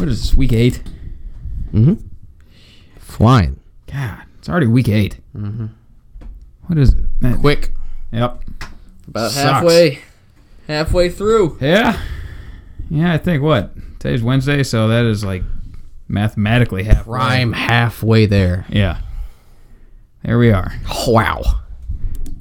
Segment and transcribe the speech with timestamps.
[0.00, 0.36] What is this?
[0.36, 0.82] Week eight.
[1.72, 1.94] Mm-hmm.
[2.98, 3.60] Flying.
[3.86, 5.66] God, it's already week 8 Mm-hmm.
[6.66, 7.40] What is it?
[7.40, 7.72] Quick.
[8.12, 8.42] Yep.
[9.08, 9.42] About Sucks.
[9.44, 9.98] halfway.
[10.68, 11.58] Halfway through.
[11.60, 12.00] Yeah.
[12.88, 15.42] Yeah, I think what today's Wednesday, so that is like
[16.08, 17.08] mathematically half.
[17.08, 18.64] I'm halfway there.
[18.68, 18.98] Yeah.
[20.24, 20.72] There we are.
[21.06, 21.42] Wow.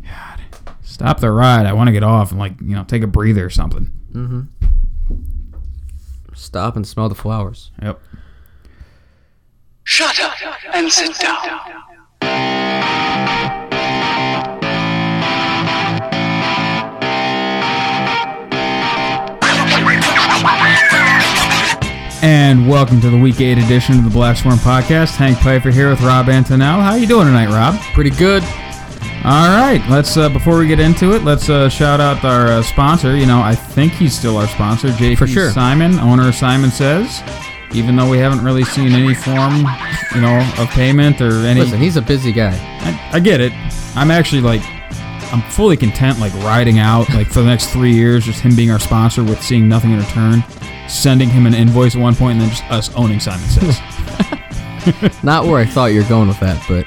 [0.03, 0.41] God.
[0.83, 1.65] Stop the ride.
[1.65, 3.91] I want to get off and like you know take a breather or something.
[6.39, 7.69] Stop and smell the flowers.
[7.81, 7.99] Yep.
[9.83, 10.33] Shut up
[10.73, 11.49] and sit down.
[22.21, 25.15] And welcome to the week eight edition of the Black Swarm Podcast.
[25.15, 26.81] Hank Pfeiffer here with Rob Antonell.
[26.81, 27.79] How you doing tonight, Rob?
[27.93, 28.43] Pretty good.
[29.25, 32.61] All right, let's uh, before we get into it, let's uh, shout out our uh,
[32.63, 33.17] sponsor.
[33.17, 35.51] You know, I think he's still our sponsor, JP For sure.
[35.51, 37.21] Simon, owner of Simon Says.
[37.73, 39.65] Even though we haven't really seen any form,
[40.15, 41.59] you know, of payment or any.
[41.59, 42.55] Listen, he's a busy guy.
[42.81, 43.51] I, I get it.
[43.95, 44.61] I'm actually like,
[45.33, 48.71] I'm fully content, like riding out, like for the next three years, just him being
[48.71, 50.43] our sponsor with seeing nothing in return,
[50.87, 53.79] sending him an invoice at one point, and then just us owning Simon Says.
[55.23, 56.85] Not where I thought you were going with that, but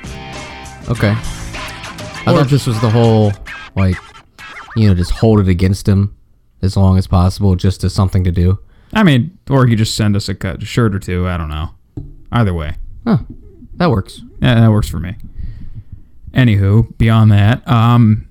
[0.90, 1.14] okay.
[2.24, 3.32] I thought this was the whole
[3.76, 3.96] like,
[4.76, 6.16] you know, just hold it against him
[6.62, 8.58] as long as possible, just as something to do.
[8.92, 11.26] I mean, or you just send us a cut, shirt or two.
[11.26, 11.70] I don't know.
[12.30, 12.74] Either way,
[13.06, 13.18] Huh.
[13.76, 14.20] That works.
[14.40, 15.16] yeah, that works for me.
[16.32, 18.28] Anywho, beyond that, um,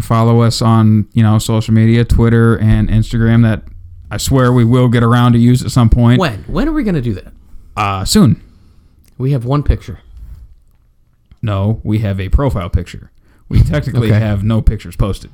[0.00, 3.42] follow us on you know social media, Twitter and Instagram.
[3.42, 3.62] That
[4.10, 6.18] I swear we will get around to use at some point.
[6.18, 6.44] When?
[6.44, 7.32] When are we gonna do that?
[7.76, 8.40] Uh, soon.
[9.18, 10.00] We have one picture.
[11.42, 13.10] No, we have a profile picture.
[13.48, 14.18] We technically Okay.
[14.20, 15.30] have no pictures posted.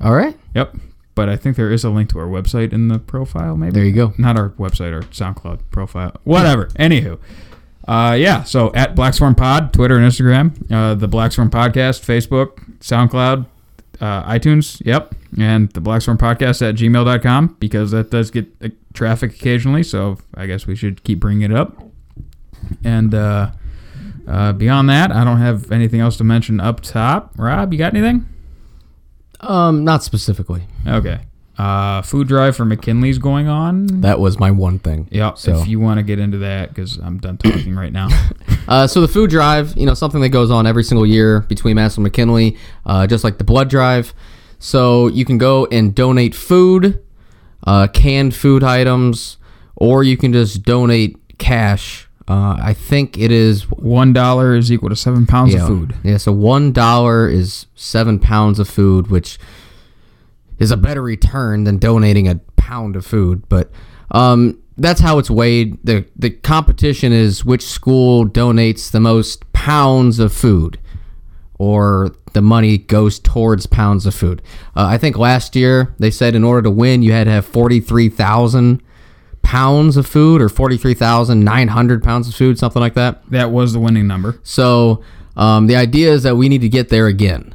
[0.00, 0.36] All right.
[0.54, 0.76] Yep.
[1.14, 3.72] But I think there is a link to our website in the profile, maybe.
[3.72, 4.14] There you go.
[4.18, 6.14] Not our website, our SoundCloud profile.
[6.24, 6.66] Whatever.
[6.78, 7.18] Anywho.
[7.88, 12.04] Uh, yeah, so at Black Swarm Pod, Twitter and Instagram, uh, the Black Swarm Podcast,
[12.04, 13.46] Facebook, SoundCloud,
[14.00, 18.68] uh, iTunes, yep, and the Black Swarm Podcast at gmail.com because that does get uh,
[18.92, 21.82] traffic occasionally, so I guess we should keep bringing it up.
[22.84, 23.52] And uh,
[24.28, 27.32] uh, beyond that, I don't have anything else to mention up top.
[27.36, 28.28] Rob, you got anything?
[29.40, 30.62] Um, not specifically.
[30.86, 31.20] Okay.
[31.56, 33.86] Uh, food drive for McKinley's going on.
[34.02, 35.08] That was my one thing.
[35.10, 35.38] Yep.
[35.38, 38.08] So, If you want to get into that, because I'm done talking right now.
[38.68, 41.76] uh, so the food drive, you know, something that goes on every single year between
[41.76, 42.56] Massillon McKinley,
[42.86, 44.14] uh, just like the blood drive.
[44.60, 47.02] So you can go and donate food,
[47.66, 49.36] uh, canned food items,
[49.74, 52.07] or you can just donate cash.
[52.28, 55.94] Uh, I think it is One dollar is equal to seven pounds yeah, of food.
[56.04, 59.38] Yeah, so one dollar is seven pounds of food, which
[60.58, 63.48] is a better return than donating a pound of food.
[63.48, 63.70] But
[64.10, 65.78] um, that's how it's weighed.
[65.82, 70.78] the The competition is which school donates the most pounds of food,
[71.58, 74.42] or the money goes towards pounds of food.
[74.76, 77.46] Uh, I think last year they said in order to win, you had to have
[77.46, 78.82] forty three thousand
[79.48, 83.22] pounds of food, or forty three thousand nine hundred pounds of food, something like that.
[83.30, 84.38] That was the winning number.
[84.42, 85.02] So
[85.36, 87.54] um, the idea is that we need to get there again.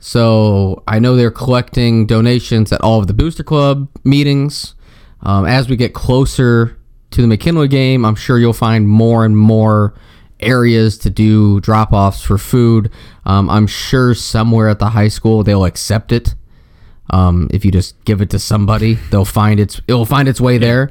[0.00, 4.74] So I know they're collecting donations at all of the Booster Club meetings.
[5.22, 6.76] Um, as we get closer
[7.12, 9.94] to the McKinley game, I'm sure you'll find more and more
[10.40, 12.90] areas to do drop offs for food.
[13.24, 16.34] Um, I'm sure somewhere at the high school they'll accept it.
[17.10, 20.58] Um, if you just give it to somebody, they'll find its it'll find its way
[20.58, 20.90] there.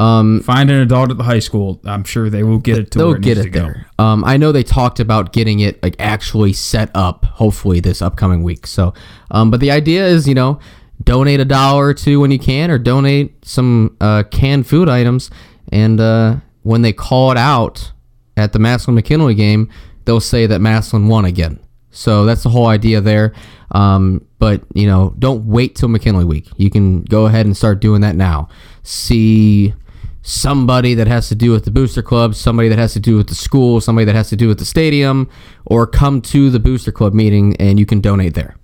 [0.00, 1.78] Um, Find an adult at the high school.
[1.84, 3.86] I'm sure they will get it to they'll where it get needs it to there.
[3.98, 8.42] Um, I know they talked about getting it like actually set up, hopefully this upcoming
[8.42, 8.66] week.
[8.66, 8.94] So,
[9.30, 10.58] um, but the idea is, you know,
[11.04, 15.30] donate a dollar or two when you can, or donate some uh, canned food items,
[15.70, 17.92] and uh, when they call it out
[18.38, 19.68] at the Massillon McKinley game,
[20.06, 21.60] they'll say that Massillon won again.
[21.90, 23.34] So that's the whole idea there.
[23.72, 26.48] Um, but you know, don't wait till McKinley week.
[26.56, 28.48] You can go ahead and start doing that now.
[28.82, 29.74] See
[30.22, 33.28] somebody that has to do with the booster club, somebody that has to do with
[33.28, 35.28] the school, somebody that has to do with the stadium,
[35.66, 38.56] or come to the booster club meeting and you can donate there.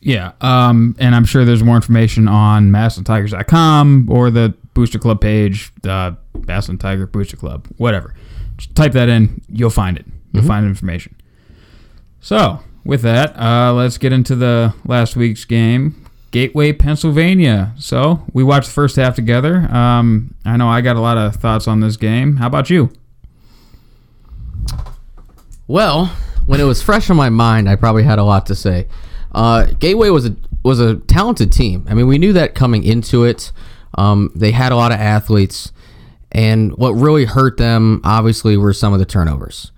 [0.00, 0.32] Yeah.
[0.40, 6.16] Um, and I'm sure there's more information on MassillonTigers.com or the Booster Club page, the
[6.40, 8.14] Massillon Tiger Booster Club, whatever.
[8.58, 9.40] Just type that in.
[9.48, 10.04] You'll find it.
[10.32, 10.48] You'll Mm-hmm.
[10.48, 11.14] find information.
[12.20, 16.03] So, with that, uh, let's get into the last week's game.
[16.34, 17.72] Gateway, Pennsylvania.
[17.78, 19.72] So, we watched the first half together.
[19.72, 22.38] Um, I know I got a lot of thoughts on this game.
[22.38, 22.90] How about you?
[25.68, 26.06] Well,
[26.46, 28.88] when it was fresh in my mind, I probably had a lot to say.
[29.32, 30.34] Uh, Gateway was a
[30.64, 31.86] was a talented team.
[31.88, 33.52] I mean, we knew that coming into it.
[33.96, 35.70] Um, they had a lot of athletes,
[36.32, 39.70] And what really hurt them, obviously, were some of the turnovers.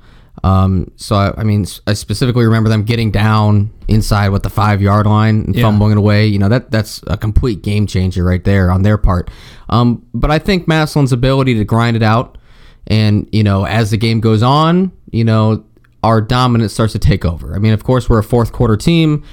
[0.45, 4.81] Um, so I, I mean, I specifically remember them getting down inside what the five
[4.83, 5.63] yard line and Yeah.
[5.63, 6.27] fumbling it away.
[6.27, 9.31] You know that that's a complete game changer right there on their part.
[9.69, 12.39] Um, but I think Massillon's ability to grind it out,
[12.87, 15.65] and you know, as the game goes on, you know,
[16.03, 17.55] our dominance starts to take over.
[17.55, 19.25] I mean, of course, we're a fourth quarter team.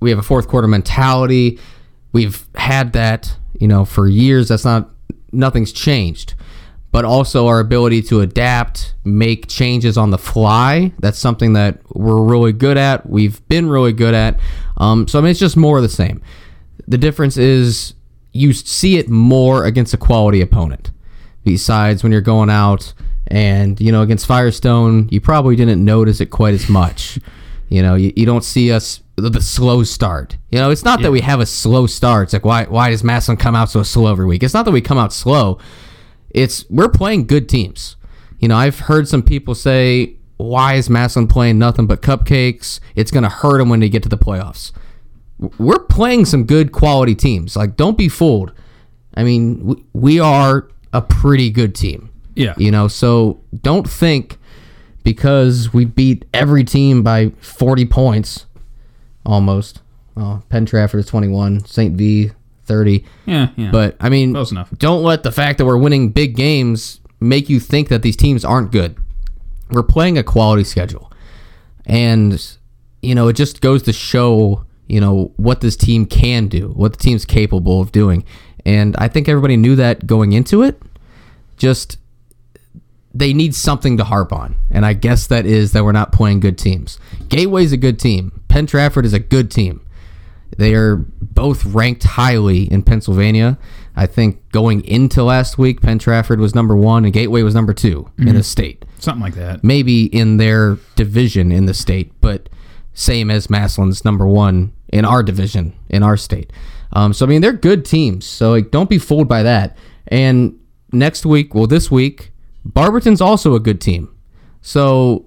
[0.00, 1.58] We have a fourth quarter mentality.
[2.12, 4.48] We've had that, you know, for years.
[4.48, 4.88] That's not
[5.30, 6.34] nothing's changed
[6.98, 10.92] but also our ability to adapt, make changes on the fly.
[10.98, 13.08] That's something that we're really good at.
[13.08, 14.40] We've been really good at.
[14.78, 16.20] Um, so I mean, it's just more of the same.
[16.88, 17.94] The difference is
[18.32, 20.90] you see it more against a quality opponent.
[21.44, 22.92] Besides, when you're going out
[23.28, 27.20] and you know against Firestone, you probably didn't notice it quite as much.
[27.68, 30.36] You know, you, you don't see us the, slow start.
[30.50, 32.24] You know, it's not that we have a slow start.
[32.24, 34.42] It's like why why does Massillon come out so slow every week?
[34.42, 35.60] It's not that we come out slow
[36.30, 37.96] it's we're playing good teams.
[38.38, 42.80] You know, I've heard some people say, "Why is Massillon playing nothing but cupcakes?
[42.94, 44.72] It's going to hurt them when they get to the playoffs."
[45.58, 47.54] We're playing some good quality teams.
[47.54, 48.52] Like, don't be fooled.
[49.14, 52.10] I mean, we, we are a pretty good team.
[52.34, 52.54] Yeah.
[52.56, 54.38] You know, so don't think
[55.04, 58.46] because we beat every team by 40 points
[59.24, 59.80] almost.
[60.16, 61.94] Oh, Penn Trafford is 21, St.
[61.96, 62.32] V
[62.68, 63.04] 30.
[63.26, 63.70] Yeah, yeah.
[63.72, 64.70] But I mean, Close enough.
[64.78, 68.44] don't let the fact that we're winning big games make you think that these teams
[68.44, 68.96] aren't good.
[69.70, 71.10] We're playing a quality schedule.
[71.86, 72.40] And
[73.02, 76.92] you know, it just goes to show, you know, what this team can do, what
[76.92, 78.24] the team's capable of doing.
[78.64, 80.80] And I think everybody knew that going into it.
[81.56, 81.98] Just
[83.14, 84.54] they need something to harp on.
[84.70, 86.98] And I guess that is that we're not playing good teams.
[87.28, 88.42] Gateway's a good team.
[88.48, 89.80] Penn Trafford is a good team.
[90.58, 93.58] They are both ranked highly in Pennsylvania.
[93.94, 97.72] I think going into last week, Penn Trafford was number one and Gateway was number
[97.72, 98.84] 2 in the state.
[98.98, 99.62] Something like that.
[99.62, 102.48] Maybe in their division in the state, but
[102.92, 106.52] same as Massillon's number one in our division in our state.
[106.92, 108.26] Um, so I mean, they're good teams.
[108.26, 109.76] So like, don't be fooled by that.
[110.08, 110.58] And
[110.92, 112.32] next week, well, this week,
[112.64, 114.12] Barberton's also a good team.
[114.60, 115.26] So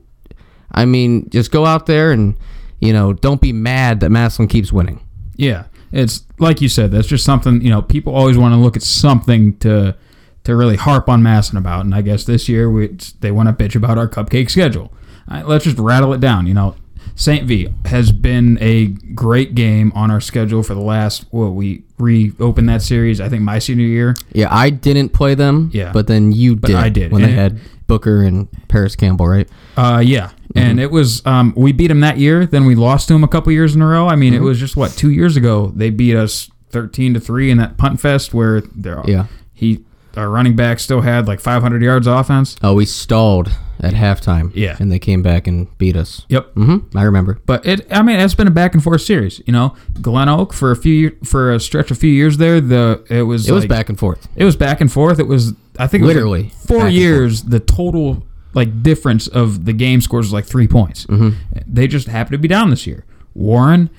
[0.73, 2.37] I mean, just go out there and
[2.81, 4.99] you know, don't be mad that Massillon keeps winning.
[5.35, 6.91] Yeah, it's like you said.
[6.91, 7.81] That's just something you know.
[7.81, 9.95] People always want to look at something to
[10.43, 13.53] to really harp on Massillon about, and I guess this year we, they want to
[13.63, 14.91] bitch about our cupcake schedule.
[15.29, 16.47] Right, let's just rattle it down.
[16.47, 16.75] You know,
[17.15, 17.45] St.
[17.45, 21.25] V has been a great game on our schedule for the last.
[21.31, 24.15] What we reopened that series, I think my senior year.
[24.33, 25.69] Yeah, I didn't play them.
[25.73, 25.91] Yeah.
[25.93, 26.75] but then you did.
[26.75, 27.59] I did, when they and it- had
[27.91, 29.49] Booker and Paris Campbell, right?
[29.75, 32.45] Uh, yeah, and it was um, we beat them that year.
[32.45, 34.07] Then we lost to them a couple years in a row.
[34.07, 37.51] I mean, it was just what two years ago they beat us thirteen to three
[37.51, 39.25] in that punt fest where they're Yeah.
[39.53, 39.83] he
[40.15, 42.57] our running back still had like 500 yards offense.
[42.61, 43.49] Oh, we stalled
[43.79, 44.51] at halftime.
[44.53, 44.75] Yeah.
[44.79, 46.25] and they came back and beat us.
[46.27, 46.53] Yep.
[46.55, 46.97] Mm-hmm.
[46.97, 47.39] I remember.
[47.45, 49.41] But it, I mean, it's been a back and forth series.
[49.45, 52.59] You know, Glen Oak for a few for a stretch, of a few years there.
[52.59, 54.27] The it was It was back and forth.
[54.35, 55.17] It was back and forth.
[55.19, 57.43] It was I think it was like Literally back four years.
[57.43, 58.23] The total
[58.53, 61.07] like difference of the game scores was like three points.
[61.07, 61.37] Mm-hmm.
[61.65, 63.03] They just happened to be down this year.
[63.33, 63.89] Warren,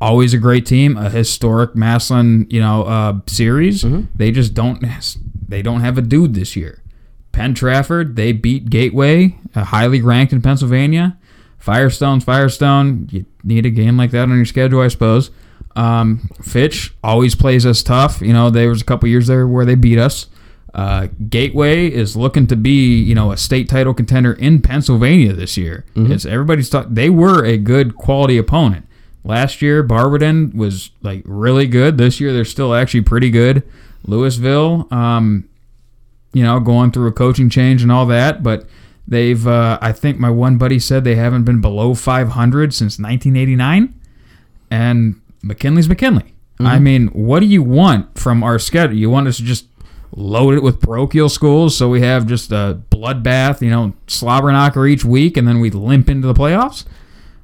[0.00, 3.84] always a great team, a historic Massillon you know uh, series.
[3.84, 4.06] Mm-hmm.
[4.14, 4.82] They just don't
[5.46, 6.82] they don't have a dude this year.
[7.32, 11.18] Penn Trafford, they beat Gateway, uh, highly ranked in Pennsylvania.
[11.58, 13.08] Firestone's Firestone.
[13.10, 15.30] You need a game like that on your schedule, I suppose.
[15.74, 18.22] Um, Fitch always plays us tough.
[18.22, 20.28] You know, there was a couple years there where they beat us.
[20.76, 25.56] Uh, Gateway is looking to be, you know, a state title contender in Pennsylvania this
[25.56, 25.86] year.
[26.12, 28.86] It's everybody's thought they were a good quality opponent.
[29.24, 31.96] Last year, Barberton was like really good.
[31.96, 33.62] This year, they're still actually pretty good.
[34.04, 35.48] Louisville, um,
[36.34, 38.66] you know, going through a coaching change and all that, but
[39.08, 43.94] they've, uh, I think my one buddy said they haven't been below 500 since 1989.
[44.70, 46.34] And McKinley's McKinley.
[46.60, 48.96] I mean, what do you want from our schedule?
[48.96, 49.66] You want us to just
[50.12, 54.86] load it with parochial schools so we have just a bloodbath, you know, slobber knocker
[54.86, 56.84] each week and then we limp into the playoffs?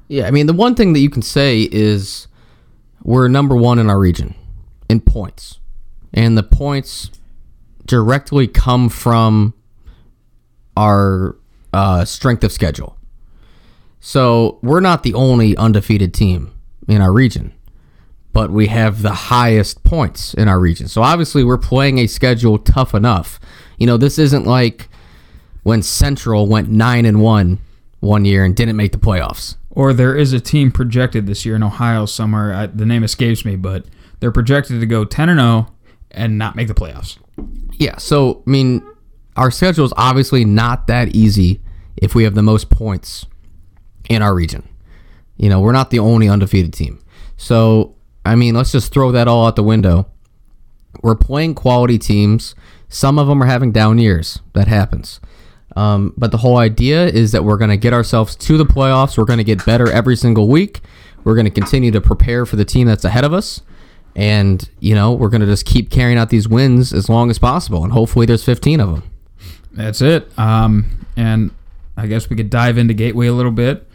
[0.07, 2.27] Yeah, I mean, the one thing that you can say is
[3.03, 4.35] we're number one in our region
[4.89, 5.59] in points,
[6.13, 7.09] and the points
[7.85, 9.53] directly come from
[10.77, 11.37] our
[11.73, 12.97] uh, strength of schedule.
[13.99, 16.51] So we're not the only undefeated team
[16.87, 17.53] in our region,
[18.33, 20.87] but we have the highest points in our region.
[20.87, 23.39] So obviously, we're playing a schedule tough enough.
[23.77, 24.89] You know, this isn't like
[25.61, 27.59] when Central went nine and one
[27.99, 29.55] one year and didn't make the playoffs.
[29.69, 32.53] Or there is a team projected this year in Ohio somewhere.
[32.53, 33.85] I, the name escapes me, but
[34.19, 35.67] they're projected to go 10 and 0
[36.11, 37.17] and not make the playoffs.
[37.73, 38.83] Yeah, so I mean,
[39.35, 41.61] our schedule is obviously not that easy
[41.97, 43.25] if we have the most points
[44.09, 44.67] in our region.
[45.37, 47.03] You know, we're not the only undefeated team.
[47.37, 50.07] So, I mean, let's just throw that all out the window.
[51.01, 52.55] We're playing quality teams.
[52.87, 54.39] Some of them are having down years.
[54.53, 55.19] That happens.
[55.75, 59.17] Um, but the whole idea is that we're going to get ourselves to the playoffs.
[59.17, 60.81] We're going to get better every single week.
[61.23, 63.61] We're going to continue to prepare for the team that's ahead of us.
[64.15, 67.39] And, you know, we're going to just keep carrying out these wins as long as
[67.39, 67.83] possible.
[67.83, 69.03] And hopefully there's 15 of them.
[69.71, 70.37] That's it.
[70.37, 71.49] Um, and
[71.97, 73.87] I guess we could dive into Gateway a little bit.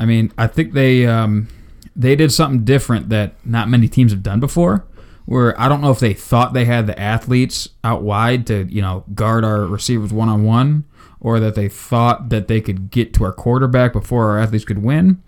[0.00, 1.48] I mean, I think they um,
[1.96, 4.84] they did something different that not many teams have done before.
[5.24, 8.80] Where I don't know if they thought they had the athletes out wide to you
[8.80, 10.84] know guard our receivers one on one,
[11.18, 14.82] or that they thought that they could get to our quarterback before our athletes could
[14.84, 15.20] win.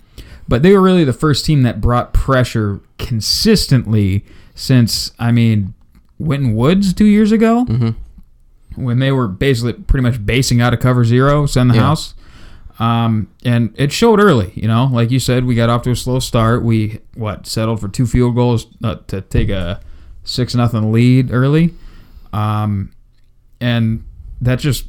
[0.47, 5.75] But they were really the first team that brought pressure consistently since I mean
[6.19, 8.83] Winton Woods two years ago mm-hmm.
[8.83, 11.81] when they were basically pretty much basing out of cover zero, send the Yeah.
[11.83, 12.15] house.
[12.79, 15.97] Um, and it showed early, you know, like you said, we got off to a
[15.97, 16.63] slow start.
[16.63, 19.81] We what settled for two field goals uh, to take a
[20.23, 21.75] six nothing lead early,
[22.33, 22.93] um,
[23.61, 24.05] and
[24.41, 24.87] that just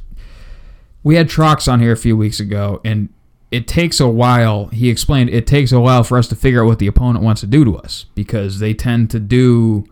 [1.02, 3.08] we had Trox on here a few weeks ago, and
[3.50, 4.66] it takes a while.
[4.66, 7.40] He explained it takes a while for us to figure out what the opponent wants
[7.40, 9.84] to do to us because they tend to do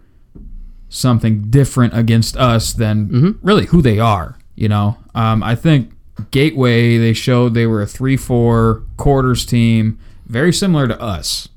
[0.88, 4.38] something different against us than really who they are.
[4.54, 5.92] You know, um, I think
[6.30, 11.48] Gateway they showed they were a three-four quarters team, very similar to us,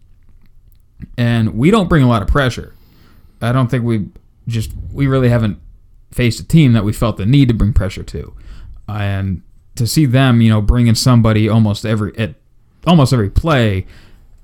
[1.17, 2.73] and we don't bring a lot of pressure.
[3.41, 4.09] I don't think we
[4.47, 5.59] just we really haven't
[6.11, 8.33] faced a team that we felt the need to bring pressure to,
[8.87, 9.41] and
[9.75, 12.35] to see them, you know, bringing somebody almost every at
[12.85, 13.85] almost every play,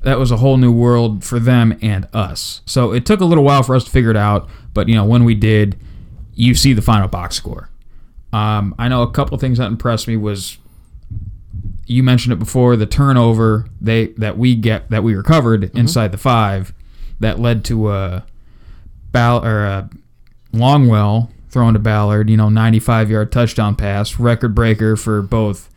[0.01, 2.61] that was a whole new world for them and us.
[2.65, 5.05] So it took a little while for us to figure it out, but you know,
[5.05, 5.77] when we did,
[6.33, 7.69] you see the final box score.
[8.33, 10.57] Um, I know a couple things that impressed me was
[11.85, 16.17] you mentioned it before the turnover they that we get that we recovered inside the
[16.17, 16.73] five
[17.19, 18.25] that led to a
[19.11, 19.89] Ball or a
[20.53, 25.69] Longwell throwing to Ballard, you know, 95 yard touchdown pass, record breaker for both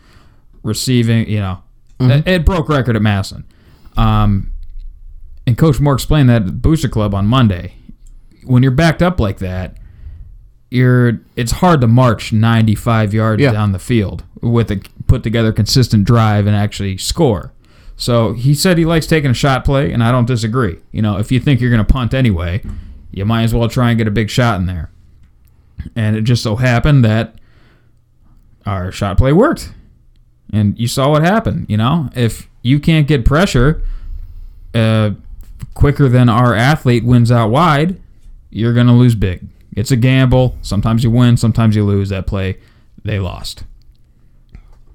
[0.63, 1.63] receiving, you know,
[2.01, 3.45] it, it broke record at Massillon.
[3.97, 4.53] Um,
[5.47, 7.75] and Coach Moore explained that at the Booster Club on Monday.
[8.45, 9.77] When you're backed up like that,
[10.71, 13.53] you're it's hard to march 95 yards Yeah.
[13.53, 17.53] down the field with a put together consistent drive and actually score.
[17.97, 20.79] So he said he likes taking a shot play, and I don't disagree.
[20.93, 22.63] You know, if you think you're going to punt anyway,
[23.11, 24.91] you might as well try and get a big shot in there.
[25.95, 27.35] And it just so happened that
[28.65, 29.73] our shot play worked.
[30.53, 32.09] And you saw what happened, you know?
[32.15, 33.83] If you can't get pressure
[34.75, 35.11] uh,
[35.75, 38.01] quicker than our athlete wins out wide,
[38.51, 39.47] you're going to lose big.
[39.77, 40.57] It's a gamble.
[40.63, 42.09] Sometimes you win, sometimes you lose.
[42.09, 42.59] That play,
[43.05, 43.65] they lost.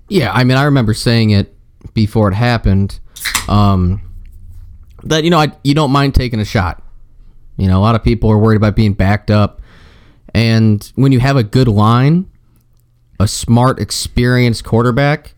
[0.10, 1.56] Yeah, I mean, I remember saying it
[1.94, 3.00] before it happened.
[3.48, 4.02] Um,
[5.04, 6.84] that you know, I, you don't mind taking a shot.
[7.58, 9.62] You know, a lot of people are worried about being backed up,
[10.34, 12.30] and when you have a good line,
[13.20, 15.34] a smart, experienced quarterback,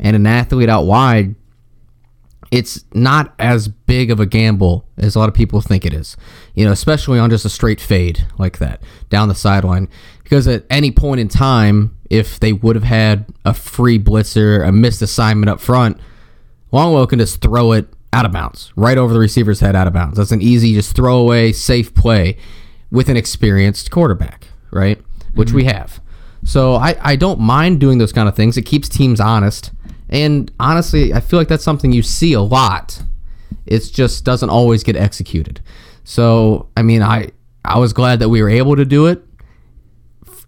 [0.00, 1.36] and an athlete out wide,
[2.52, 6.18] it's not as big of a gamble as a lot of people think it is.
[6.54, 9.88] You know, especially on just a straight fade like that down the sideline.
[10.22, 14.70] Because at any point in time, if they would have had a free blitzer, a
[14.70, 15.98] missed assignment up front,
[16.72, 19.94] Longwell can just throw it out of bounds, right over the receiver's head out of
[19.94, 20.18] bounds.
[20.18, 22.36] That's an easy, just throwaway, safe play
[22.90, 25.00] with an experienced quarterback, right?
[25.34, 25.76] Which we mm-hmm.
[25.78, 26.00] have.
[26.44, 28.58] So I, I don't mind doing those kind of things.
[28.58, 29.70] It keeps teams honest.
[30.12, 33.02] And honestly, I feel like that's something you see a lot.
[33.64, 35.60] It just doesn't always get executed.
[36.04, 37.30] So, I mean, I
[37.64, 39.24] I was glad that we were able to do it.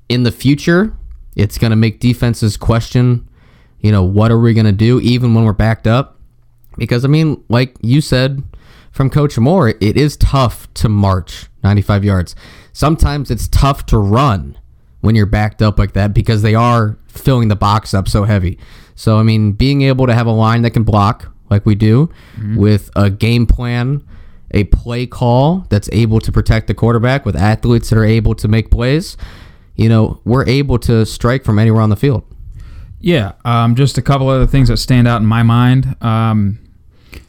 [0.08, 0.94] In the future,
[1.34, 3.26] it's going to make defenses question,
[3.80, 6.20] you know, what are we going to do even when we're backed up?
[6.76, 8.42] Because I mean, like you said
[8.90, 12.36] from Coach Moore, it is tough to march 95 yards.
[12.74, 14.58] Sometimes it's tough to run
[15.00, 18.58] when you're backed up like that because they are filling the box up so heavy.
[18.94, 22.10] So I mean, being able to have a line that can block like we do
[22.56, 24.06] with a game plan,
[24.50, 28.48] a play call that's able to protect the quarterback with athletes that are able to
[28.48, 29.16] make plays,
[29.76, 32.22] you know, we're able to strike from anywhere on the field.
[33.00, 36.58] Yeah, um, just a couple other things that stand out in my mind um,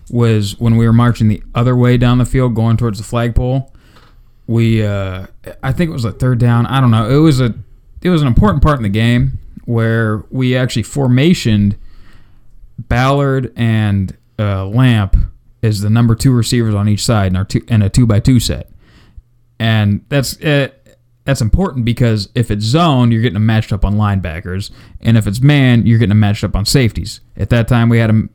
[0.09, 3.73] was when we were marching the other way down the field, going towards the flagpole.
[4.47, 5.25] We, uh,
[5.61, 6.65] I think it was a third down.
[6.67, 7.09] I don't know.
[7.09, 7.53] It was a,
[8.01, 11.75] it was an important part in the game where we actually formationed
[12.77, 15.15] Ballard and uh, Lamp
[15.63, 18.19] as the number two receivers on each side in our two in a two by
[18.19, 18.69] two set,
[19.59, 20.69] and that's uh,
[21.23, 25.25] that's important because if it's zone, you're getting them matched up on linebackers, and if
[25.27, 27.21] it's man, you're getting them matched up on safeties.
[27.35, 28.29] At that time, we had them.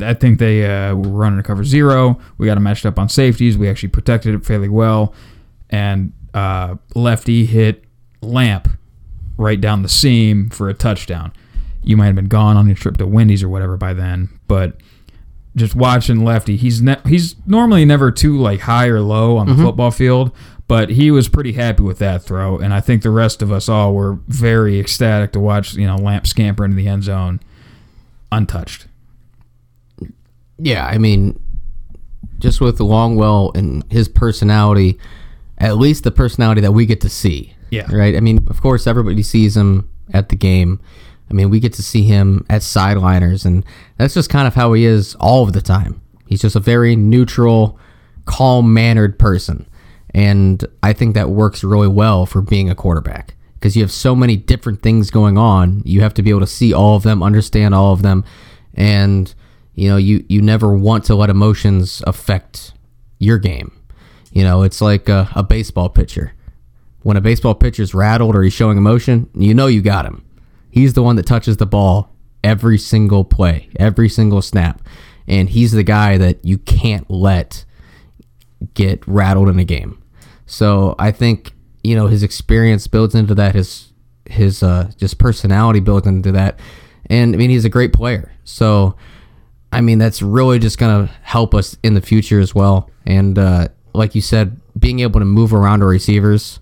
[0.00, 2.18] I think they uh, were running a cover zero.
[2.38, 3.58] We got them matched up on safeties.
[3.58, 5.14] We actually protected it fairly well,
[5.70, 7.84] and uh, lefty hit
[8.20, 8.68] lamp
[9.38, 11.32] right down the seam for a touchdown.
[11.82, 14.76] You might have been gone on your trip to Wendy's or whatever by then, but
[15.56, 19.54] just watching Lefty, he's ne- he's normally never too like high or low on the
[19.54, 19.64] mm-hmm.
[19.64, 20.32] football field,
[20.66, 23.68] but he was pretty happy with that throw, and I think the rest of us
[23.68, 27.40] all were very ecstatic to watch you know Lamp scamper into the end zone
[28.30, 28.86] untouched.
[30.58, 31.40] Yeah, I mean,
[32.38, 34.98] just with Longwell and his personality,
[35.58, 37.54] at least the personality that we get to see.
[37.70, 37.86] Yeah.
[37.94, 38.16] Right?
[38.16, 40.80] I mean, of course, everybody sees him at the game.
[41.30, 43.64] I mean, we get to see him at sideliners, and
[43.98, 46.00] that's just kind of how he is all of the time.
[46.26, 47.78] He's just a very neutral,
[48.24, 49.66] calm mannered person.
[50.14, 54.14] And I think that works really well for being a quarterback because you have so
[54.14, 55.82] many different things going on.
[55.84, 58.24] You have to be able to see all of them, understand all of them,
[58.74, 59.32] and
[59.74, 62.72] you know you you never want to let emotions affect
[63.18, 63.72] your game.
[64.32, 66.32] You know, it's like a, a baseball pitcher.
[67.02, 70.24] When a baseball pitcher's rattled or he's showing emotion, you know you got him.
[70.70, 72.12] He's the one that touches the ball
[72.44, 74.82] every single play, every single snap.
[75.26, 77.64] And he's the guy that you can't let
[78.74, 80.02] get rattled in a game.
[80.46, 81.52] So I think,
[81.84, 83.92] you know, his experience builds into that, his
[84.26, 86.60] his uh just personality builds into that.
[87.06, 88.32] And I mean he's a great player.
[88.44, 88.96] So
[89.72, 92.90] I mean that's really just gonna help us in the future as well.
[93.06, 96.60] And uh like you said, being able to move around our receivers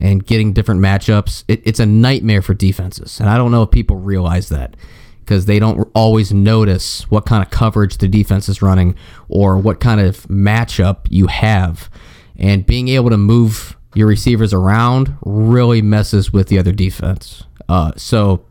[0.00, 3.20] and getting different matchups, it, it's a nightmare for defenses.
[3.20, 4.76] And I don't know if people realize that
[5.20, 8.94] because they don't always notice what kind of coverage the defense is running
[9.28, 11.90] or what kind of matchup you have.
[12.38, 17.44] And being able to move your receivers around really messes with the other defense.
[17.68, 18.44] Uh, so,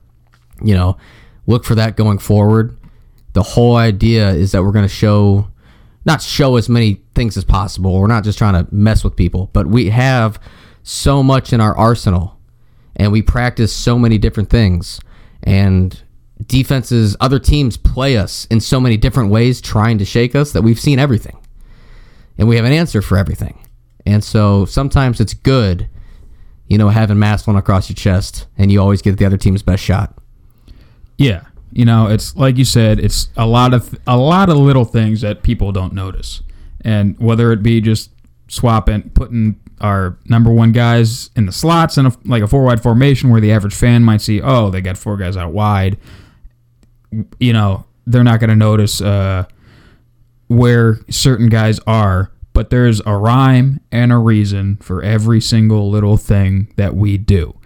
[0.62, 0.98] you know,
[1.46, 2.76] look for that going forward.
[3.34, 5.48] The whole idea is that we're going to show,
[6.04, 8.00] not show as many things as possible.
[8.00, 10.40] We're not just trying to mess with people, but we have
[10.86, 12.40] so much in our arsenal
[12.96, 15.02] and we practice so many different things.
[15.44, 16.00] And
[16.46, 20.62] defenses, other teams play us in so many different ways trying to shake us that
[20.62, 21.38] we've seen everything.
[22.38, 23.68] And we have an answer for everything.
[24.06, 25.90] And so sometimes it's good,
[26.68, 29.84] you know, having Massillon across your chest and you always get the other team's best
[29.84, 30.16] shot.
[31.18, 34.86] Yeah, you know, it's like you said, it's a lot of a lot of little
[34.86, 36.44] things that people don't notice,
[36.82, 38.12] and whether it be just
[38.48, 42.82] swapping, putting our number one guys in the slots in a, like a four wide
[42.82, 45.98] formation, where the average fan might see, oh, they got four guys out wide.
[47.40, 49.46] You know, they're not going to notice uh,
[50.48, 56.18] where certain guys are, but there's a rhyme and a reason for every single little
[56.18, 57.58] thing that we do.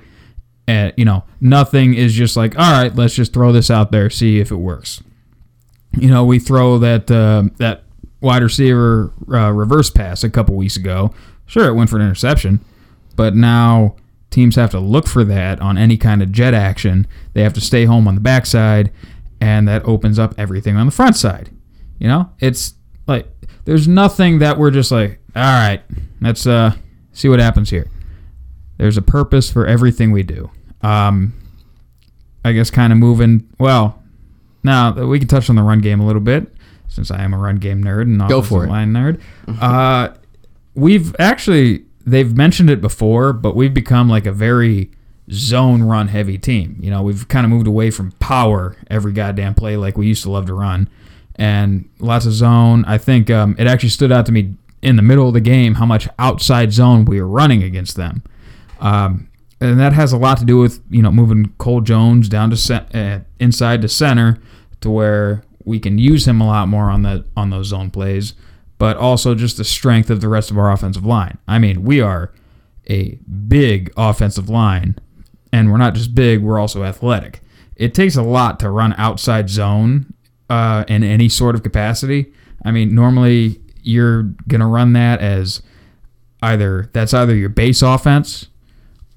[0.68, 4.10] And you know, nothing is just like, all right, let's just throw this out there,
[4.10, 5.02] see if it works.
[5.98, 7.84] You know, we throw that uh, that
[8.22, 11.14] wide receiver uh, reverse pass a couple weeks ago.
[11.46, 12.60] Sure, it went for an interception,
[13.16, 13.96] but now
[14.30, 17.08] teams have to look for that on any kind of jet action.
[17.34, 18.92] They have to stay home on the backside,
[19.42, 21.50] and that opens up everything on the front side.
[21.98, 22.76] You know, it's
[23.08, 23.28] like
[23.66, 25.82] there's nothing that we're just like, all right,
[26.22, 26.74] let's uh,
[27.14, 27.90] see what happens here.
[28.78, 30.50] There's a purpose for everything we do.
[30.82, 31.34] Um,
[32.46, 33.50] I guess kind of moving.
[33.60, 34.02] Well,
[34.64, 36.54] now we can touch on the run game a little bit
[36.90, 38.72] since I am a run game nerd and Go for offensive it.
[38.72, 39.22] line nerd.
[39.62, 40.14] Uh,
[40.76, 44.92] we've actually they've mentioned it before, but we've become like a very
[45.32, 46.78] zone run heavy team.
[46.82, 50.24] You know, we've kind of moved away from power every goddamn play like we used
[50.24, 50.90] to love to run,
[51.36, 52.84] and lots of zone.
[52.86, 55.76] I think um, it actually stood out to me in the middle of the game
[55.76, 58.24] how much outside zone we were running against them.
[58.80, 59.30] Um,
[59.62, 62.58] and that has a lot to do with you know moving Cole Jones down to
[62.58, 64.40] cent- uh, inside to center
[64.82, 68.34] to where we can use him a lot more on the on those zone plays,
[68.80, 71.38] but also just the strength of the rest of our offensive line.
[71.48, 72.34] I mean, we are
[72.90, 74.98] a big offensive line,
[75.54, 77.42] and we're not just big; we're also athletic.
[77.76, 80.12] It takes a lot to run outside zone
[80.50, 82.34] uh, in any sort of capacity.
[82.66, 85.62] I mean, normally you're gonna run that as
[86.42, 88.48] either that's either your base offense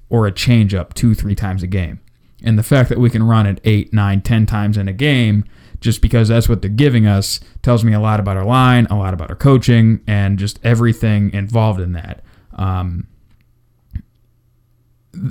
[0.07, 1.99] or a change up two, three times a game.
[2.43, 5.45] And the fact that we can run it eight, nine, ten times in a game,
[5.83, 8.95] just because that's what they're giving us, tells me a lot about our line, a
[8.97, 12.23] lot about our coaching, and just everything involved in that.
[12.55, 13.07] Um,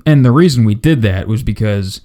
[0.05, 2.03] and the reason we did that was because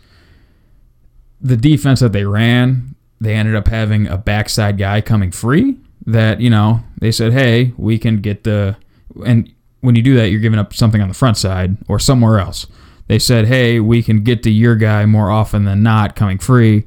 [1.42, 6.40] the defense that they ran, they ended up having a backside guy coming free that,
[6.40, 8.78] you know, they said, hey, we can get the.
[9.26, 12.40] And when you do that, you're giving up something on the front side or somewhere
[12.40, 12.66] else.
[13.08, 16.86] They said, hey, we can get to your guy more often than not coming free.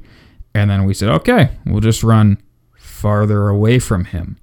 [0.53, 2.41] And then we said, okay, we'll just run
[2.77, 4.37] farther away from him.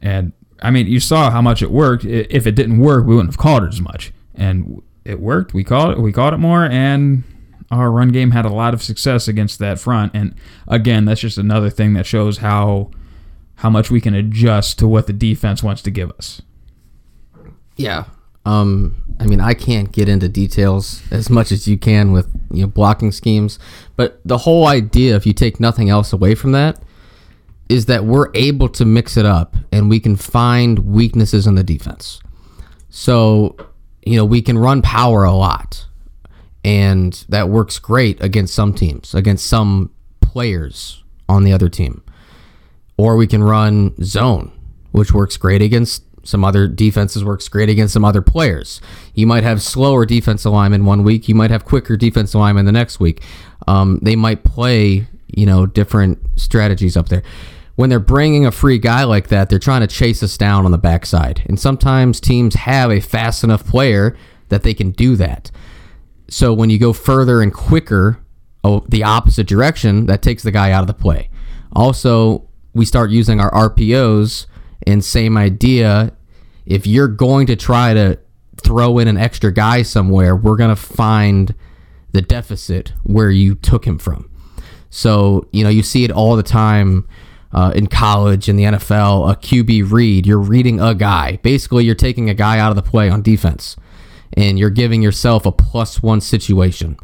[0.00, 2.04] And I mean, you saw how much it worked.
[2.04, 4.12] If it didn't work, we wouldn't have called it as much.
[4.34, 5.54] And it worked.
[5.54, 6.00] We called it.
[6.00, 7.24] We called it more, and
[7.70, 10.12] our run game had a lot of success against that front.
[10.14, 10.34] And
[10.66, 12.90] again, that's just another thing that shows how
[13.56, 16.42] how much we can adjust to what the defense wants to give us.
[17.76, 18.04] Yeah.
[18.44, 22.62] Um, I mean, I can't get into details as much as you can with you
[22.62, 23.58] know blocking schemes,
[23.96, 26.80] but the whole idea, if you take nothing else away from that,
[27.68, 31.64] is that we're able to mix it up and we can find weaknesses in the
[31.64, 32.20] defense.
[32.90, 33.56] So,
[34.02, 35.86] you know, we can run power a lot,
[36.64, 42.02] and that works great against some teams, against some players on the other team.
[42.96, 44.50] Or we can run zone,
[44.92, 48.80] which works great against some other defenses, works great against some other players.
[49.14, 52.72] You might have slower defensive linemen one week, you might have quicker defensive linemen the
[52.72, 53.22] next week.
[53.66, 57.22] Um, they might play, you know, different strategies up there.
[57.76, 60.70] When they're bringing a free guy like that, they're trying to chase us down on
[60.72, 61.42] the backside.
[61.46, 64.16] And sometimes teams have a fast enough player
[64.48, 65.50] that they can do that.
[66.28, 68.18] So when you go further and quicker,
[68.64, 71.30] oh, the opposite direction, that takes the guy out of the play.
[71.72, 74.46] Also, we start using our RPOs
[74.86, 76.12] and same idea.
[76.68, 78.18] If you're going to try to
[78.62, 81.54] throw in an extra guy somewhere, we're going to find
[82.12, 84.30] the deficit where you took him from.
[84.90, 87.08] So, you know, you see it all the time
[87.52, 90.26] uh, in college, in the NFL, a QB read.
[90.26, 91.36] You're reading a guy.
[91.42, 93.76] Basically, you're taking a guy out of the play on defense
[94.34, 96.98] and you're giving yourself a plus one situation.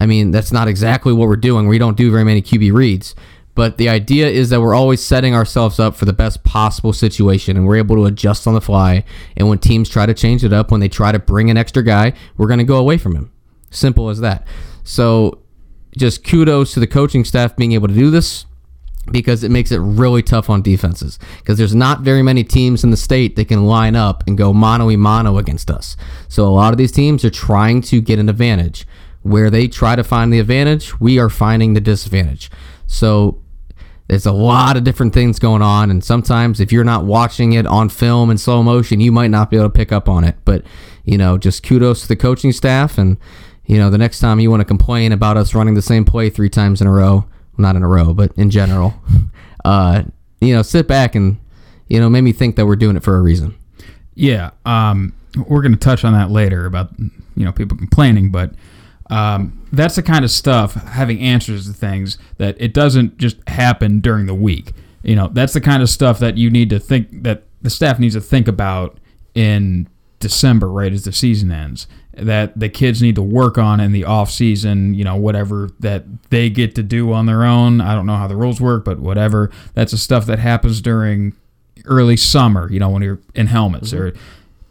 [0.00, 1.68] I mean, that's not exactly what we're doing.
[1.68, 3.14] We don't do very many QB reads,
[3.56, 7.56] but the idea is that we're always setting ourselves up for the best possible situation
[7.56, 9.02] and we're able to adjust on the fly.
[9.34, 11.82] And when teams try to change it up, when they try to bring an extra
[11.82, 13.32] guy, we're going to go away from him.
[13.70, 14.46] Simple as that.
[14.84, 15.40] So,
[15.96, 18.44] just kudos to the coaching staff being able to do this
[19.10, 21.18] because it makes it really tough on defenses.
[21.38, 24.52] Because there's not very many teams in the state that can line up and go
[24.52, 25.96] mano a mano against us.
[26.28, 28.86] So a lot of these teams are trying to get an advantage.
[29.22, 32.50] Where they try to find the advantage, we are finding the disadvantage.
[32.86, 33.42] So
[34.08, 37.66] there's a lot of different things going on, and sometimes if you're not watching it
[37.66, 40.36] on film in slow motion, you might not be able to pick up on it.
[40.44, 40.64] But
[41.04, 43.16] you know, just kudos to the coaching staff, and
[43.64, 46.30] you know, the next time you want to complain about us running the same play
[46.30, 47.24] three times in a row,
[47.58, 48.94] not in a row, but in general,
[49.64, 50.04] uh,
[50.40, 51.38] you know, sit back and
[51.88, 53.56] you know, maybe think that we're doing it for a reason.
[54.14, 55.12] Yeah, um,
[55.48, 58.52] we're going to touch on that later about you know people complaining, but
[59.10, 64.00] um, that's the kind of stuff having answers to things that it doesn't just happen
[64.00, 64.72] during the week.
[65.02, 67.98] You know, that's the kind of stuff that you need to think that the staff
[67.98, 68.98] needs to think about
[69.34, 69.88] in
[70.18, 71.86] December, right as the season ends.
[72.14, 74.94] That the kids need to work on in the off season.
[74.94, 77.80] You know, whatever that they get to do on their own.
[77.80, 79.50] I don't know how the rules work, but whatever.
[79.74, 81.34] That's the stuff that happens during
[81.84, 82.72] early summer.
[82.72, 84.14] You know, when you're in helmets or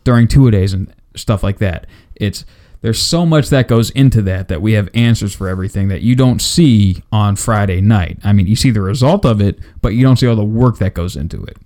[0.04, 1.88] during two days and stuff like that.
[2.16, 2.46] It's
[2.86, 6.16] there's so much that goes into that that we have answers for everything that you
[6.16, 8.20] don't see on Friday night.
[8.24, 10.78] I mean, you see the result of it, but you don't see all the work
[10.78, 11.58] that goes into it.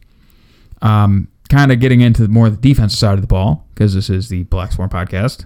[0.82, 4.29] Um, kind of getting into more the defensive side of the ball because this is
[4.29, 5.43] the Black Swarm podcast.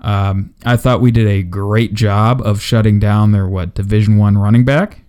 [0.00, 4.36] Um, I thought we did a great job of shutting down their what Division One
[4.36, 5.04] running back.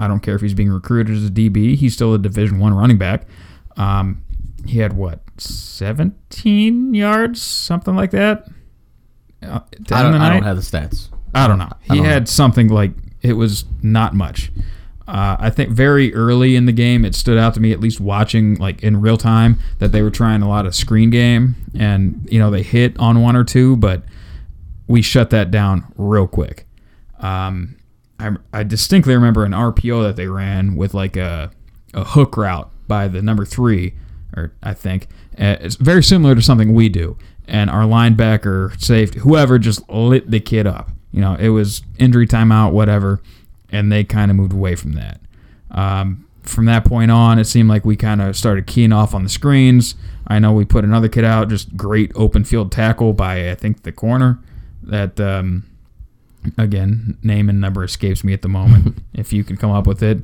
[0.00, 2.74] I don't care if he's being recruited as a DB; he's still a Division One
[2.74, 3.28] running back.
[3.76, 4.24] Um,
[4.66, 8.48] he had what 17 yards, something like that.
[9.42, 11.08] Uh, I don't, I don't have the stats.
[11.34, 11.70] I don't know.
[11.82, 14.50] He don't had something like it was not much.
[15.08, 18.00] Uh, I think very early in the game, it stood out to me, at least
[18.00, 22.26] watching like in real time, that they were trying a lot of screen game, and
[22.30, 24.02] you know they hit on one or two, but
[24.88, 26.66] we shut that down real quick.
[27.20, 27.76] Um,
[28.18, 31.50] I, I distinctly remember an RPO that they ran with like a,
[31.94, 33.94] a hook route by the number three,
[34.36, 37.16] or I think uh, it's very similar to something we do.
[37.48, 40.90] And our linebacker, safety, whoever, just lit the kid up.
[41.12, 43.22] You know, it was injury timeout, whatever,
[43.70, 45.20] and they kind of moved away from that.
[45.70, 49.22] Um, from that point on, it seemed like we kind of started keying off on
[49.22, 49.94] the screens.
[50.26, 53.82] I know we put another kid out, just great open field tackle by I think
[53.82, 54.38] the corner.
[54.82, 55.64] That um,
[56.56, 58.98] again, name and number escapes me at the moment.
[59.14, 60.18] if you can come up with it,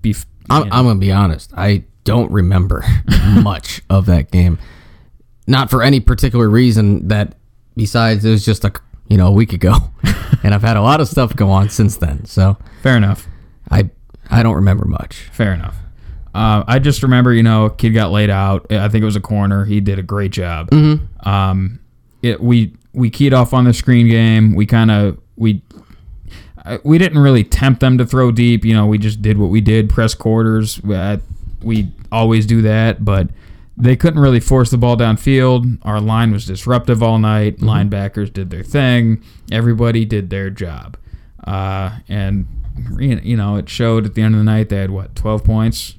[0.00, 0.14] be.
[0.50, 0.74] I'm, know.
[0.74, 1.52] I'm gonna be honest.
[1.56, 2.84] I don't remember
[3.42, 4.58] much of that game.
[5.46, 7.34] Not for any particular reason that
[7.76, 8.72] besides it was just a
[9.08, 9.74] you know a week ago,
[10.42, 12.24] and I've had a lot of stuff go on since then.
[12.24, 13.26] So fair enough.
[13.70, 13.90] I
[14.30, 15.28] I don't remember much.
[15.32, 15.76] Fair enough.
[16.34, 18.70] Uh, I just remember, you know, kid got laid out.
[18.72, 19.66] I think it was a corner.
[19.66, 20.70] He did a great job.
[20.70, 21.28] Mm-hmm.
[21.28, 21.80] Um,
[22.22, 24.54] it we we keyed off on the screen game.
[24.54, 25.62] We kind of we
[26.64, 28.64] uh, we didn't really tempt them to throw deep.
[28.64, 30.80] You know, we just did what we did, press quarters.
[30.84, 31.18] Uh,
[31.62, 33.28] we always do that, but
[33.76, 35.78] they couldn't really force the ball downfield.
[35.82, 37.58] Our line was disruptive all night.
[37.58, 39.22] Linebackers did their thing.
[39.50, 40.96] Everybody did their job,
[41.44, 42.46] uh, and
[42.98, 44.68] you know it showed at the end of the night.
[44.68, 45.96] They had what twelve points,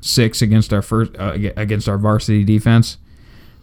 [0.00, 2.98] six against our first uh, against our varsity defense.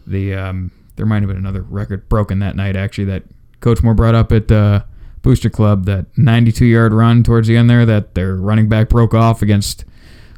[0.07, 3.23] The um, there might have been another record broken that night actually that
[3.59, 4.83] Coach Moore brought up at uh,
[5.21, 9.13] Booster Club that 92 yard run towards the end there that their running back broke
[9.13, 9.85] off against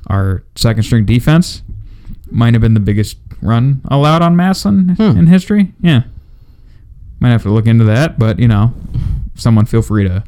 [0.07, 1.61] our second string defense
[2.33, 5.71] might have been the biggest run allowed on Massillon in history.
[5.81, 6.03] Yeah,
[7.19, 8.73] might have to look into that, but you know,
[9.35, 10.23] someone feel free to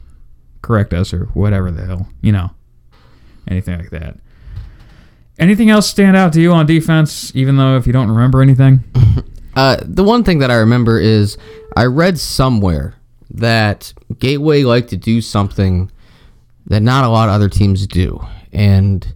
[0.62, 2.52] correct us or whatever the hell, you know,
[3.48, 4.18] anything like that.
[5.38, 8.84] Anything else stand out to you on defense, even though if you don't remember anything?
[9.56, 11.38] Uh, the one thing that I remember is
[11.78, 12.96] I read somewhere
[13.32, 15.90] that Gateway liked to do something
[16.66, 18.20] that not a lot of other teams do,
[18.52, 19.08] and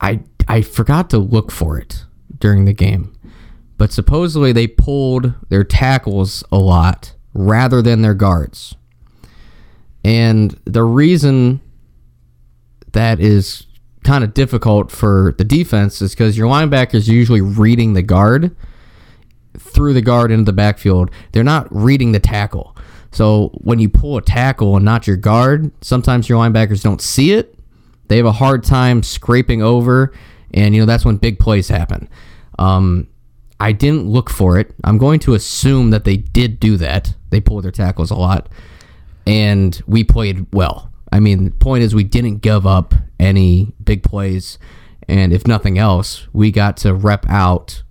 [0.00, 2.04] I I forgot to look for it
[2.38, 3.16] during the game.
[3.78, 8.76] But supposedly they pulled their tackles a lot rather than their guards.
[10.04, 11.60] And the reason
[12.92, 13.66] that is
[14.04, 18.54] kind of difficult for the defense is because your linebackers are usually reading the guard
[19.58, 21.10] through the guard into the backfield.
[21.32, 22.76] They're not reading the tackle.
[23.10, 27.32] So when you pull a tackle and not your guard, sometimes your linebackers don't see
[27.32, 27.58] it.
[28.08, 30.12] They have a hard time scraping over,
[30.52, 32.08] and you know that's when big plays happen.
[32.58, 33.08] Um,
[33.60, 34.74] I didn't look for it.
[34.84, 37.14] I'm going to assume that they did do that.
[37.30, 38.48] They pulled their tackles a lot,
[39.26, 40.90] and we played well.
[41.12, 44.58] I mean, the point is we didn't give up any big plays,
[45.08, 47.82] and if nothing else, we got to rep out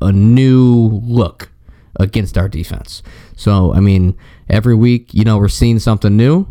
[0.00, 1.50] a new look
[1.98, 3.02] against our defense.
[3.36, 4.16] So, I mean,
[4.48, 6.46] every week, you know, we're seeing something new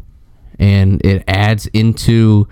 [0.59, 2.47] and it adds into,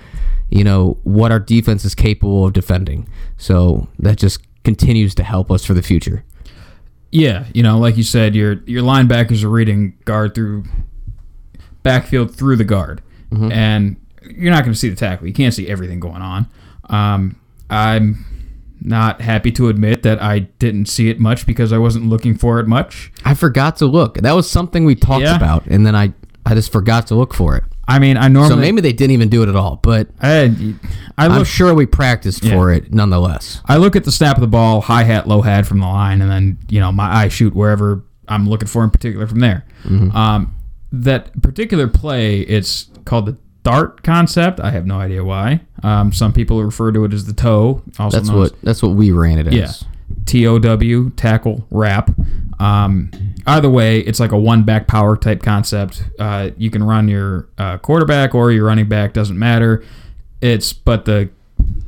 [0.52, 3.08] you know, what our defense is capable of defending.
[3.38, 6.24] So, that just continues to help us for the future.
[7.12, 10.66] Yeah, you know, like you said, your your linebackers are reading guard through
[11.84, 15.28] backfield through the guard, and you're not going to see the tackle.
[15.28, 16.48] You can't see everything going on.
[16.90, 17.38] Um,
[17.70, 18.26] I'm
[18.82, 22.60] not happy to admit that I didn't see it much because I wasn't looking for
[22.60, 23.12] it much.
[23.24, 24.16] I forgot to look.
[24.18, 25.36] That was something we talked Yeah.
[25.36, 26.14] about and then I
[26.46, 27.64] I just forgot to look for it.
[27.88, 30.76] I mean, I normally So maybe they didn't even do it at all, but I,
[31.18, 33.62] I I'm sure we practiced for it nonetheless.
[33.66, 36.22] I look at the snap of the ball, high hat, low hat from the line,
[36.22, 39.66] and then you know my eye shoot wherever I'm looking for in particular from there.
[40.14, 40.56] Um,
[40.94, 44.60] that particular play, it's called the dart concept.
[44.60, 45.62] I have no idea why.
[45.84, 47.82] Um, some people refer to it as the toe.
[48.00, 49.54] Also That's what that's what we ran it as.
[49.54, 49.72] yeah.
[50.26, 52.12] T O W tackle wrap.
[52.60, 53.12] Um,
[53.48, 56.04] either way, it's like a one back power type concept.
[56.20, 59.84] Uh, you can run your uh, quarterback or your running back doesn't matter.
[60.42, 61.30] It's but the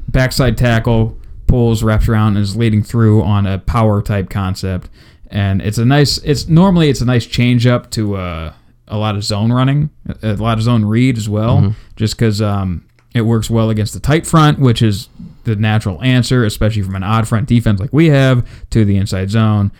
[0.07, 4.89] backside tackle pulls wraps around and is leading through on a power type concept,
[5.29, 6.17] and it's a nice.
[6.19, 8.53] It's normally it's a nice change up to uh,
[8.87, 9.89] a lot of zone running,
[10.21, 13.99] a lot of zone read as well, just because um, it works well against the
[13.99, 15.09] tight front, which is
[15.43, 19.29] the natural answer, especially from an odd front defense like we have to the inside
[19.29, 19.71] zone.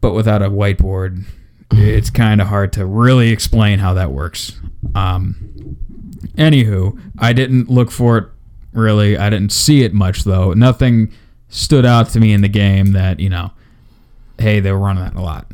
[0.00, 1.24] But without a whiteboard,
[1.72, 4.60] it's kind of hard to really explain how that works.
[4.94, 5.76] Um,
[6.36, 8.24] anywho, I didn't look for it
[8.72, 9.16] really.
[9.16, 10.52] I didn't see it much though.
[10.52, 11.12] Nothing
[11.48, 13.50] stood out to me in the game that you know,
[14.38, 15.46] hey, they were running that a lot.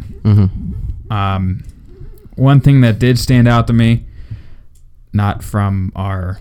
[1.10, 1.64] Um,
[2.36, 4.04] one thing that did stand out to me,
[5.12, 6.40] not from our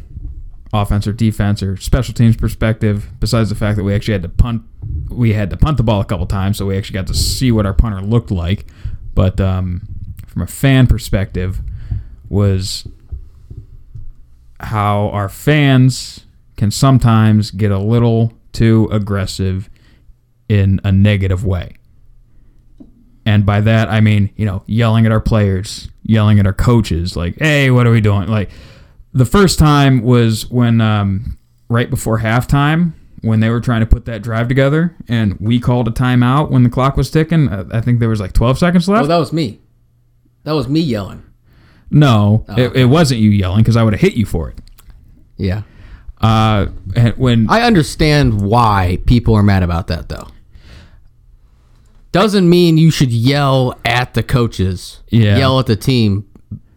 [0.74, 4.30] offense or defense or special teams perspective, besides the fact that we actually had to
[4.30, 4.64] punt,
[5.10, 7.52] we had to punt the ball a couple times, so we actually got to see
[7.52, 8.66] what our punter looked like.
[9.14, 9.82] But um,
[10.26, 11.62] from a fan perspective,
[12.30, 12.88] was
[14.62, 19.70] how our fans can sometimes get a little too aggressive
[20.48, 21.76] in a negative way.
[23.26, 27.16] And by that, I mean, you know, yelling at our players, yelling at our coaches,
[27.16, 28.28] like, hey, what are we doing?
[28.28, 28.50] Like,
[29.14, 31.38] the first time was when, um,
[31.70, 35.88] right before halftime, when they were trying to put that drive together, and we called
[35.88, 37.48] a timeout when the clock was ticking.
[37.50, 39.04] I think there was like 12 seconds left.
[39.04, 39.60] Oh, that was me.
[40.44, 41.24] That was me yelling.
[41.92, 44.58] no, Oh, it, it wasn't you yelling because I would have hit you for it.
[45.38, 45.62] Yeah.
[46.20, 50.28] Uh, and when I understand why people are mad about that though.
[52.12, 55.38] Doesn't mean you should yell at the coaches, Yeah.
[55.38, 56.26] yell at the team,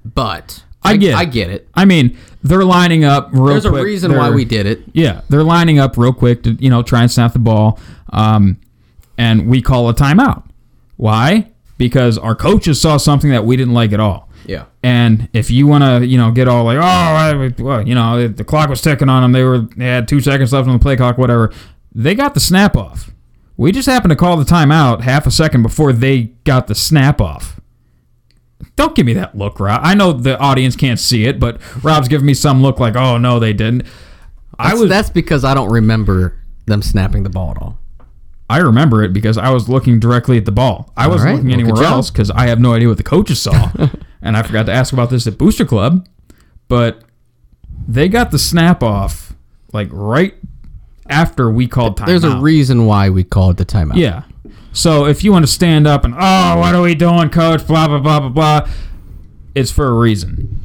[0.05, 1.11] but I get.
[1.11, 1.15] it.
[1.17, 1.69] I get it.
[1.75, 3.81] I mean, they're lining up real There's quick.
[3.81, 4.85] a reason why They're- we did it.
[4.93, 7.81] Yeah, they're lining up real quick to you know try and snap the ball,
[8.13, 8.59] um,
[9.19, 10.43] and we call a timeout.
[10.97, 11.49] Why?
[11.79, 14.29] Because our coaches saw something that we didn't like at all.
[14.47, 14.65] Yeah.
[14.83, 18.29] And if you want to, you know, get all like, oh, I, well, you know,
[18.29, 19.33] the clock was ticking on them.
[19.33, 21.51] They were they had two seconds left on the play clock, whatever.
[21.95, 23.11] They got the snap off.
[23.57, 27.21] We just happened to call the timeout half a second before they got the snap
[27.21, 27.61] off.
[28.77, 29.81] Don't give me that look, Rob.
[29.85, 33.19] I know the audience can't see it, but Rob's giving me some look like, oh
[33.19, 33.87] no, they didn't.
[34.59, 36.37] I That's, was that's because I don't remember
[36.67, 37.79] them snapping the ball at all.
[38.49, 40.93] I remember it because I was looking directly at the ball.
[40.97, 41.35] I wasn't right.
[41.37, 43.73] looking anywhere else because I have no idea what the coaches saw.
[44.23, 46.07] and I forgot to ask about this at Booster Club.
[46.69, 47.03] But
[47.89, 49.35] they got the snap off
[49.73, 50.35] like right
[51.09, 52.07] after we called timeout.
[52.07, 53.97] There's a reason why we called the timeout.
[53.97, 54.23] Yeah.
[54.73, 57.67] So if you want to stand up and, oh, what are we doing, coach?
[57.67, 58.69] Blah, blah, blah, blah, blah.
[59.55, 60.61] It's for a reason.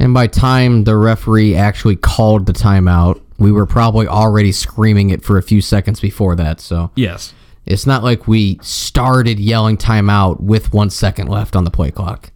[0.00, 5.22] And by time the referee actually called the timeout, we were probably already screaming it
[5.22, 6.60] for a few seconds before that.
[6.60, 7.34] So Yes.
[7.66, 12.30] it's not like we started yelling timeout with one second left on the play clock.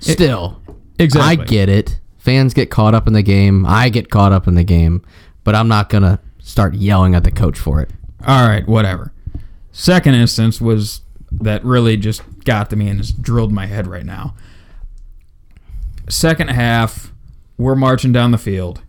[0.00, 0.60] Still,
[0.98, 1.44] Exactly.
[1.44, 1.98] I get it.
[2.18, 3.66] Fans get caught up in the game.
[3.66, 5.02] I get caught up in the game,
[5.42, 7.90] but I'm not gonna start yelling at the coach for it.
[8.24, 9.12] All right, whatever.
[9.72, 11.00] Second instance was
[11.32, 14.34] that really just got to me and just drilled my head right now.
[16.08, 17.12] Second half,
[17.56, 18.82] we're marching down the field.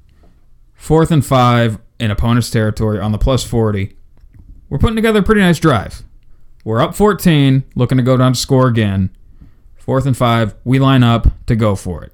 [0.75, 3.95] Fourth and five in opponent's territory on the plus 40.
[4.69, 6.03] We're putting together a pretty nice drive.
[6.65, 9.15] We're up 14, looking to go down to score again.
[9.77, 12.13] Fourth and five, we line up to go for it.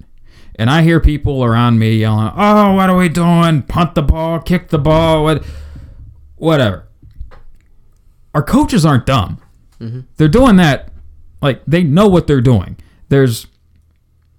[0.56, 3.62] And I hear people around me yelling, Oh, what are we doing?
[3.62, 5.44] Punt the ball, kick the ball, what
[6.36, 6.88] whatever.
[8.34, 9.40] Our coaches aren't dumb.
[9.80, 10.00] Mm-hmm.
[10.16, 10.92] They're doing that
[11.40, 12.76] like they know what they're doing.
[13.08, 13.46] There's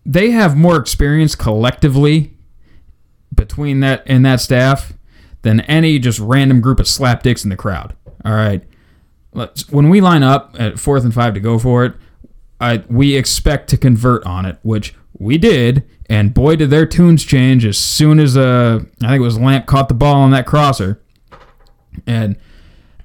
[0.05, 2.33] they have more experience collectively
[3.33, 4.93] between that and that staff
[5.41, 7.95] than any just random group of slapdicks in the crowd.
[8.25, 8.63] All right.
[9.33, 11.93] Let's, when we line up at fourth and five to go for it,
[12.59, 15.83] I, we expect to convert on it, which we did.
[16.09, 19.65] And boy, did their tunes change as soon as uh, I think it was Lamp
[19.65, 21.01] caught the ball on that crosser.
[22.05, 22.35] And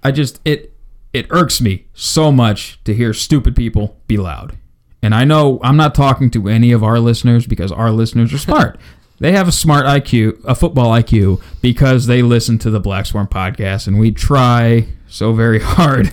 [0.03, 0.75] I just it
[1.13, 4.59] it irks me so much to hear stupid people be loud.
[5.03, 8.39] And I know I'm not talking to any of our listeners because our listeners are
[8.39, 8.81] smart.
[9.21, 13.27] they have a smart IQ, a football IQ, because they listen to the Black Swarm
[13.27, 16.11] podcast, and we try so very hard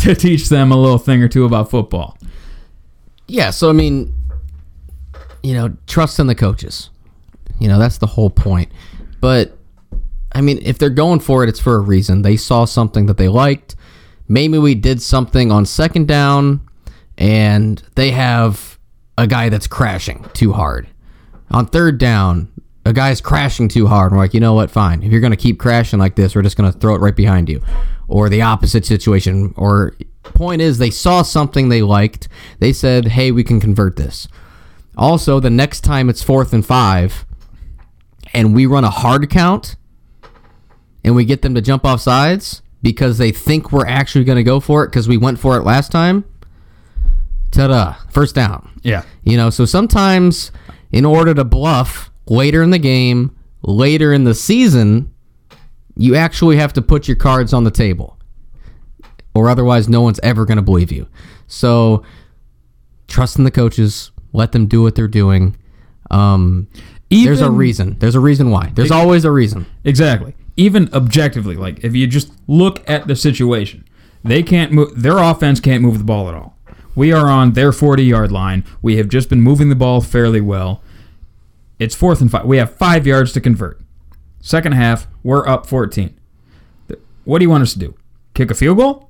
[0.00, 2.16] to teach them a little thing or two about football.
[3.26, 4.14] Yeah, so I mean,
[5.42, 6.90] you know, trust in the coaches.
[7.58, 8.70] You know, that's the whole point.
[9.20, 9.56] But
[10.32, 12.22] I mean, if they're going for it, it's for a reason.
[12.22, 13.74] They saw something that they liked.
[14.28, 16.60] Maybe we did something on second down
[17.16, 18.78] and they have
[19.16, 20.86] a guy that's crashing too hard.
[21.50, 22.52] On third down,
[22.84, 24.12] a guy's crashing too hard.
[24.12, 24.70] We're like, you know what?
[24.70, 25.02] Fine.
[25.02, 27.16] If you're going to keep crashing like this, we're just going to throw it right
[27.16, 27.62] behind you.
[28.06, 29.52] Or the opposite situation.
[29.56, 32.28] Or point is, they saw something they liked.
[32.60, 34.28] They said, hey, we can convert this.
[34.98, 37.24] Also, the next time it's fourth and five,
[38.34, 39.76] and we run a hard count,
[41.04, 44.42] and we get them to jump off sides because they think we're actually going to
[44.42, 46.24] go for it because we went for it last time.
[47.50, 47.94] Ta-da!
[48.10, 48.70] First down.
[48.82, 49.02] Yeah.
[49.22, 50.52] You know, so sometimes
[50.92, 55.12] in order to bluff later in the game, later in the season,
[55.96, 58.18] you actually have to put your cards on the table.
[59.34, 61.08] Or otherwise no one's ever going to believe you.
[61.46, 62.02] So
[63.06, 65.56] trust in the coaches, let them do what they're doing.
[66.10, 66.68] Um
[67.10, 67.96] there's a reason.
[67.98, 68.70] There's a reason why.
[68.74, 69.66] There's always a reason.
[69.84, 70.34] Exactly.
[70.56, 73.84] Even objectively, like if you just look at the situation,
[74.24, 75.00] they can't move.
[75.00, 76.56] Their offense can't move the ball at all.
[76.94, 78.64] We are on their 40 yard line.
[78.82, 80.82] We have just been moving the ball fairly well.
[81.78, 82.44] It's fourth and five.
[82.44, 83.80] We have five yards to convert.
[84.40, 86.14] Second half, we're up 14.
[87.24, 87.94] What do you want us to do?
[88.34, 89.07] Kick a field goal?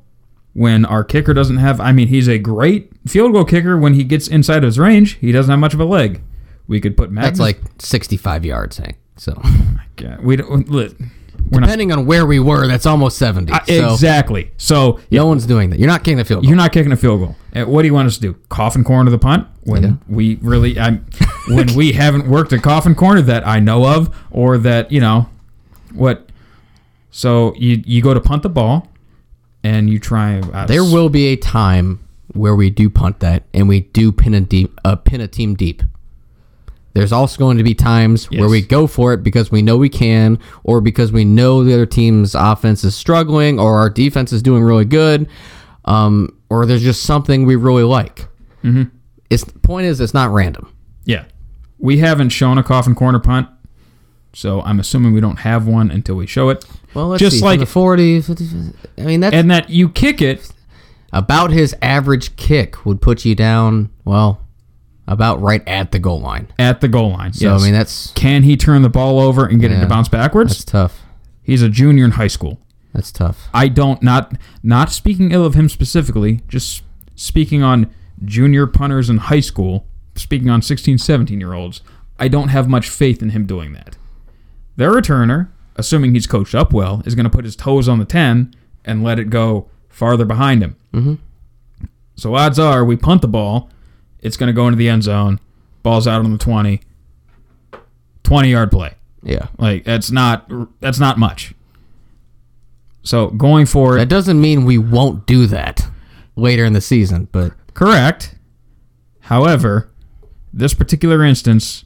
[0.59, 4.03] When our kicker doesn't have, I mean, he's a great field goal kicker when he
[4.03, 5.15] gets inside of his range.
[5.19, 6.21] He doesn't have much of a leg.
[6.67, 7.39] We could put Magnus.
[7.39, 8.97] That's like 65 yards, Hank.
[9.17, 9.41] So
[10.01, 10.69] Yeah, we don't.
[10.69, 10.97] Look,
[11.51, 13.53] we're not depending on where we were, that's almost 70.
[13.53, 14.51] Uh, So exactly.
[14.57, 15.79] So no one's doing that.
[15.79, 16.49] You're not kicking the field goal.
[16.49, 17.37] you're not kicking a field goal.
[17.55, 18.35] Uh, What do you want us to do?
[18.49, 21.07] Coffin corner the punt when we really, I'm,
[21.49, 25.29] when we haven't worked a coffin corner that I know of, or that you know,
[25.95, 26.29] what?
[27.13, 28.89] So you you go to punt the ball,
[29.63, 30.41] and you try.
[30.41, 32.01] Uh, There will be a time
[32.35, 35.55] where we do punt that and we do pin a deep, uh, pin a team
[35.55, 35.83] deep.
[36.95, 39.89] There's also going to be times where we go for it because we know we
[39.89, 44.43] can, or because we know the other team's offense is struggling, or our defense is
[44.43, 45.29] doing really good,
[45.85, 48.27] um, or there's just something we really like.
[48.65, 48.85] Mm-hmm.
[49.31, 50.73] It's the point is it's not random.
[51.05, 51.27] Yeah.
[51.79, 53.49] We haven't shown a coffin corner punt,
[54.33, 56.65] so I'm assuming we don't have one until we show it.
[56.95, 57.45] Well, let's Just see.
[57.45, 58.45] like- the 40, 50,
[58.99, 60.49] I mean, that's And that you kick it
[61.13, 64.41] about his average kick would put you down, well,
[65.07, 66.49] about right at the goal line.
[66.59, 67.33] at the goal line.
[67.33, 67.61] So, yes.
[67.61, 70.51] I mean, that's Can he turn the ball over and get it to bounce backwards?
[70.53, 71.01] that's tough.
[71.43, 72.59] He's a junior in high school.
[72.93, 73.49] That's tough.
[73.55, 74.33] I don't not
[74.63, 76.83] not speaking ill of him specifically, just
[77.15, 77.87] speaking on
[78.25, 81.81] junior punters in high school, speaking on 16, 17 year olds.
[82.19, 83.97] I don't have much faith in him doing that.
[84.77, 85.49] Their returner,
[85.79, 88.55] assuming he's coached up well, is going to put his toes on the 10
[88.85, 90.77] and let it go farther behind him.
[90.93, 91.15] Mm-hmm.
[92.17, 93.71] So odds are we punt the ball,
[94.21, 95.39] it's going to go into the end zone,
[95.83, 96.81] ball's out on the 20,
[98.25, 98.95] 20 yard play.
[99.23, 99.47] Yeah.
[99.59, 100.51] Like that's not
[100.81, 101.55] that's not much.
[103.03, 105.87] So going forward, That doesn't mean we won't do that
[106.37, 108.35] later in the season, but correct.
[109.21, 109.91] However,
[110.53, 111.85] this particular instance,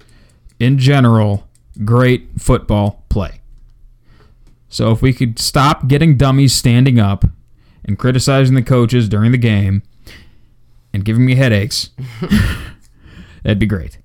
[0.58, 1.46] in general,
[1.84, 3.41] great football play.
[4.72, 7.26] So if we could stop getting dummies standing up
[7.84, 9.82] and criticizing the coaches during the game
[10.94, 11.90] and giving me headaches,
[13.42, 13.98] that'd be great.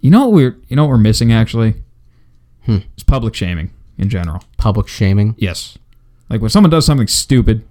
[0.00, 1.74] You know what we're you know what we're missing actually?
[2.64, 2.78] Hmm.
[2.94, 4.42] It's public shaming in general.
[4.56, 5.36] public shaming.
[5.38, 5.78] Yes.
[6.28, 7.64] Like when someone does something stupid,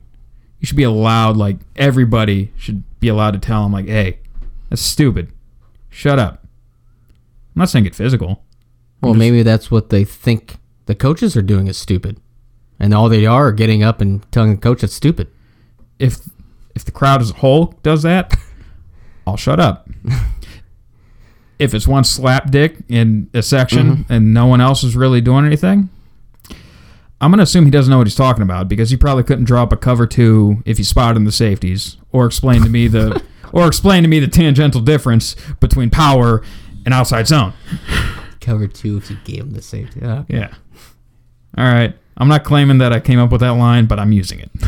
[0.61, 4.19] you should be allowed, like everybody should be allowed to tell them, like, hey,
[4.69, 5.34] that's stupid.
[5.89, 6.43] Shut up.
[7.55, 8.41] I'm not saying get physical.
[9.01, 10.55] Well, maybe that's what they think
[10.86, 12.19] the coaches are doing is stupid.
[12.79, 15.29] And all they are are getting up and telling the coach it's stupid.
[15.99, 16.27] If
[16.75, 18.36] if the crowd as a whole does that,
[19.27, 19.88] I'll shut up.
[21.59, 24.13] if it's one slap dick in a section mm-hmm.
[24.13, 25.89] and no one else is really doing anything,
[27.21, 29.63] I'm gonna assume he doesn't know what he's talking about because he probably couldn't draw
[29.63, 33.23] up a cover two if he spotted in the safeties or explain to me the
[33.53, 36.43] or explain to me the tangential difference between power
[36.86, 37.53] and outside zone.
[38.41, 40.01] Cover two if you gave him the safety.
[40.01, 40.38] Yeah, okay.
[40.38, 40.53] Yeah.
[41.58, 41.95] All right.
[42.18, 44.51] I'm not claiming that I came up with that line, but I'm using it.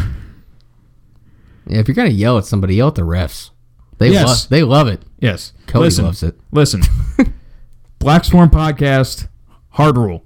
[1.68, 3.50] Yeah, if you're gonna yell at somebody, yell at the refs.
[3.98, 4.28] They Yes.
[4.28, 5.02] love they love it.
[5.20, 5.52] Yes.
[5.66, 6.40] Cody listen, loves it.
[6.52, 6.84] Listen.
[8.00, 9.28] Black Swarm podcast,
[9.70, 10.24] hard rule.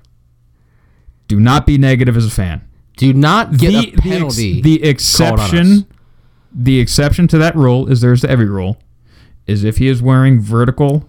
[1.30, 2.68] Do not be negative as a fan.
[2.97, 4.62] Do not get the, a the ex- penalty.
[4.62, 4.89] The, on us.
[4.89, 5.88] exception
[6.51, 8.78] the exception to that rule is there's every rule
[9.47, 11.07] is if he is wearing vertical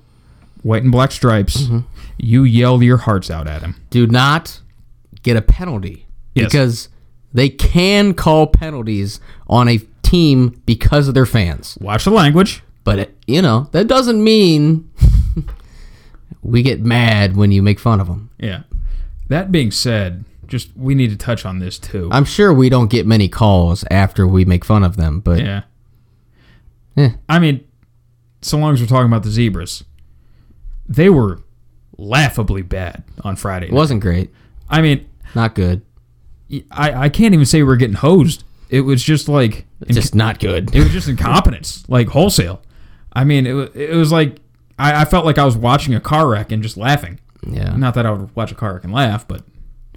[0.62, 1.78] white and black stripes, Mm-hmm.
[2.18, 3.74] you yell your hearts out at him.
[3.90, 4.60] Do not
[5.22, 6.46] get a penalty Yes.
[6.46, 6.88] because
[7.32, 11.76] they can call penalties on a team because of their fans.
[11.80, 12.62] Watch the language.
[12.84, 14.90] But it, you know that doesn't mean
[16.42, 18.30] we get mad when you make fun of them.
[18.38, 18.62] Yeah.
[19.28, 22.08] That being said, just we need to touch on this too.
[22.10, 25.62] I'm sure we don't get many calls after we make fun of them, but Yeah.
[26.96, 27.10] Eh.
[27.28, 27.64] I mean,
[28.42, 29.84] so long as we're talking about the zebras,
[30.88, 31.40] they were
[31.96, 33.66] laughably bad on Friday.
[33.66, 34.30] it wasn't great.
[34.70, 35.82] I mean, Not good.
[36.70, 38.44] I, I can't even say we're getting hosed.
[38.68, 40.74] It was just like Just not good.
[40.74, 42.62] it was just incompetence, like wholesale.
[43.12, 44.38] I mean, it was it was like
[44.78, 47.18] I, I felt like I was watching a car wreck and just laughing.
[47.46, 47.74] Yeah.
[47.76, 49.42] Not that I would watch a car wreck and laugh, but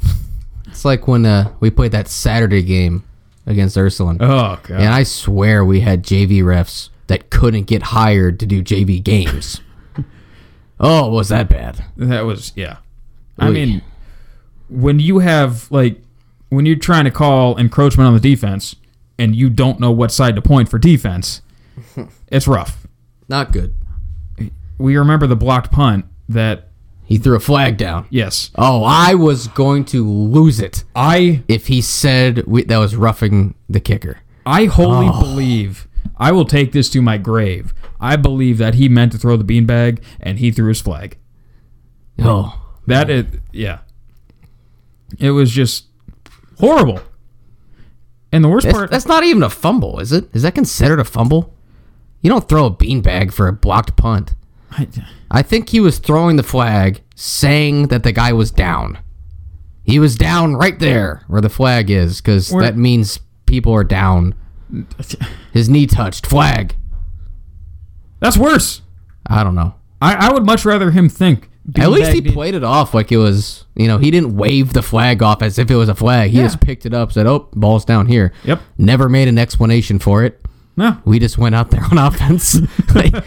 [0.67, 3.03] It's like when uh, we played that Saturday game
[3.45, 4.17] against Ursuline.
[4.21, 8.63] oh god, And I swear we had JV refs that couldn't get hired to do
[8.63, 9.61] JV games.
[10.80, 11.84] oh, was that bad?
[11.97, 12.78] That was yeah.
[13.38, 13.82] I mean,
[14.74, 16.01] when you have like
[16.49, 18.76] when you're trying to call encroachment on the defense
[19.17, 21.41] and you don't know what side to point for defense,
[22.28, 22.88] it's rough.
[23.30, 23.74] Not good.
[24.78, 26.69] We remember the blocked punt that
[27.05, 28.07] He threw a flag down.
[28.09, 32.95] yes, Oh, I was going to lose it I if he said we, that was
[32.95, 34.19] roughing the kicker.
[34.45, 35.19] I wholly oh.
[35.19, 37.74] believe I will take this to my grave.
[37.99, 41.17] I believe that he meant to throw the beanbag and he threw his flag.
[42.19, 43.80] Oh, That is yeah.
[45.20, 45.86] It was just
[46.59, 46.99] horrible.
[48.32, 50.34] And the worst that's, part that's not even a fumble, is it?
[50.34, 51.53] Is that considered a fumble?
[52.22, 54.34] You don't throw a beanbag for a blocked punt.
[54.72, 54.88] I,
[55.30, 58.97] I think he was throwing the flag, saying that the guy was down.
[59.84, 64.34] He was down right there where the flag is, because that means people are down.
[65.51, 66.26] His knee touched.
[66.26, 66.76] Flag.
[68.20, 68.82] that's worse.
[69.28, 69.76] I don't know.
[70.01, 71.49] I, I would much rather him think.
[71.78, 74.74] At least he in- played it off like it was, you know, he didn't wave
[74.74, 76.32] the flag off as if it was a flag.
[76.32, 76.43] He Yeah.
[76.43, 78.34] just picked it up, said, oh, ball's down here.
[78.43, 78.61] Yep.
[78.78, 80.41] Never made an explanation for it.
[80.76, 80.97] No.
[81.05, 82.59] We just went out there on offense.
[82.93, 83.24] Like,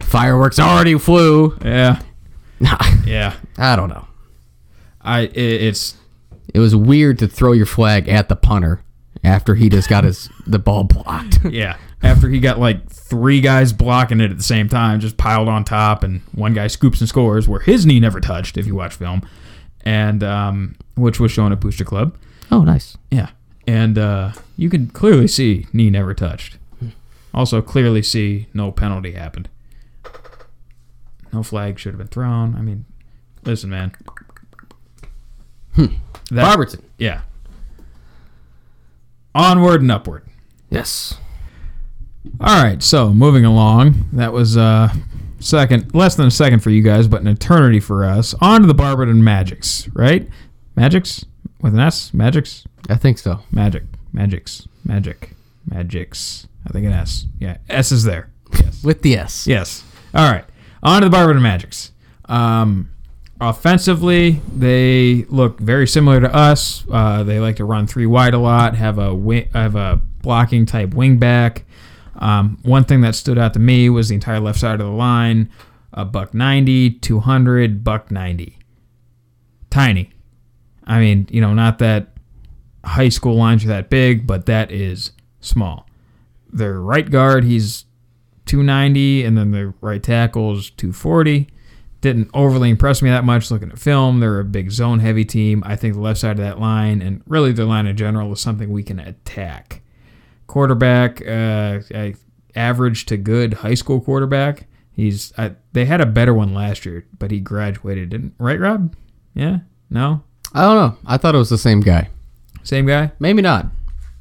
[0.00, 1.56] fireworks already flew.
[1.64, 2.00] Yeah.
[3.04, 3.34] Yeah.
[3.58, 4.06] I don't know.
[5.02, 5.94] I it, it's
[6.54, 8.80] It was weird to throw your flag at the punter
[9.22, 11.38] after he just got his the ball blocked.
[11.44, 11.76] yeah.
[12.02, 15.64] After he got like three guys blocking it at the same time, just piled on
[15.64, 18.56] top, and one guy scoops and scores where his knee never touched.
[18.56, 19.22] If you watch film,
[19.84, 22.16] and um, which was shown at Booster Club.
[22.50, 22.96] Oh, nice.
[23.10, 23.30] Yeah,
[23.66, 26.58] and uh, you can clearly see knee never touched.
[27.34, 29.48] Also, clearly see no penalty happened.
[31.32, 32.54] No flag should have been thrown.
[32.56, 32.86] I mean,
[33.44, 33.92] listen, man.
[35.76, 35.90] That-
[36.30, 36.82] Barberton.
[36.98, 37.22] yeah.
[39.34, 40.24] Onward and upward.
[40.70, 41.18] Yes.
[42.40, 44.08] All right, so moving along.
[44.12, 44.92] That was uh
[45.40, 48.34] second, less than a second for you guys, but an eternity for us.
[48.40, 50.28] On to the Barberton Magics, right?
[50.74, 51.24] Magics
[51.60, 52.12] with an S.
[52.12, 52.66] Magics.
[52.88, 53.40] I think so.
[53.50, 53.84] Magic.
[54.12, 54.66] Magics.
[54.84, 55.30] Magic.
[55.68, 56.46] Magics.
[56.66, 57.26] I think an S.
[57.38, 58.30] Yeah, S is there.
[58.52, 58.82] Yes.
[58.82, 59.46] With the S.
[59.46, 59.84] Yes.
[60.14, 60.44] All right.
[60.82, 61.92] On to the Barberton Magics.
[62.26, 62.90] Um,
[63.40, 66.84] offensively, they look very similar to us.
[66.90, 68.74] Uh, they like to run three wide a lot.
[68.76, 71.64] Have a wing, have a blocking type wing back.
[72.18, 74.92] Um, one thing that stood out to me was the entire left side of the
[74.92, 75.50] line.
[75.92, 78.58] A buck ninety, two hundred, buck ninety.
[79.70, 80.10] Tiny.
[80.86, 82.16] I mean, you know, not that
[82.84, 85.86] high school lines are that big, but that is small.
[86.52, 87.84] Their right guard, he's
[88.46, 91.48] 290, and then the right tackle is 240.
[92.00, 94.20] Didn't overly impress me that much looking at film.
[94.20, 95.62] They're a big zone heavy team.
[95.66, 98.40] I think the left side of that line, and really their line in general, is
[98.40, 99.82] something we can attack.
[100.46, 102.14] Quarterback, uh, I,
[102.54, 104.66] average to good high school quarterback.
[104.92, 108.94] He's I, they had a better one last year, but he graduated, didn't right, Rob?
[109.34, 109.58] Yeah,
[109.90, 110.22] no,
[110.54, 110.98] I don't know.
[111.06, 112.08] I thought it was the same guy.
[112.62, 113.12] same guy.
[113.18, 113.66] Maybe not.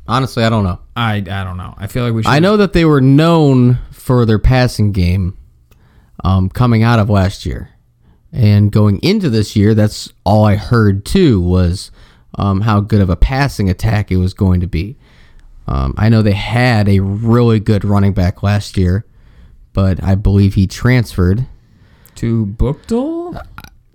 [0.07, 0.79] Honestly, I don't know.
[0.95, 1.73] I I don't know.
[1.77, 2.29] I feel like we should.
[2.29, 5.37] I know that they were known for their passing game
[6.23, 7.69] um, coming out of last year.
[8.31, 11.89] And going into this year, that's all I heard too was
[12.37, 14.97] um, how good of a passing attack it was going to be.
[15.67, 19.05] Um, I know they had a really good running back last year,
[19.73, 21.45] but I believe he transferred.
[22.15, 23.41] to Buchtel.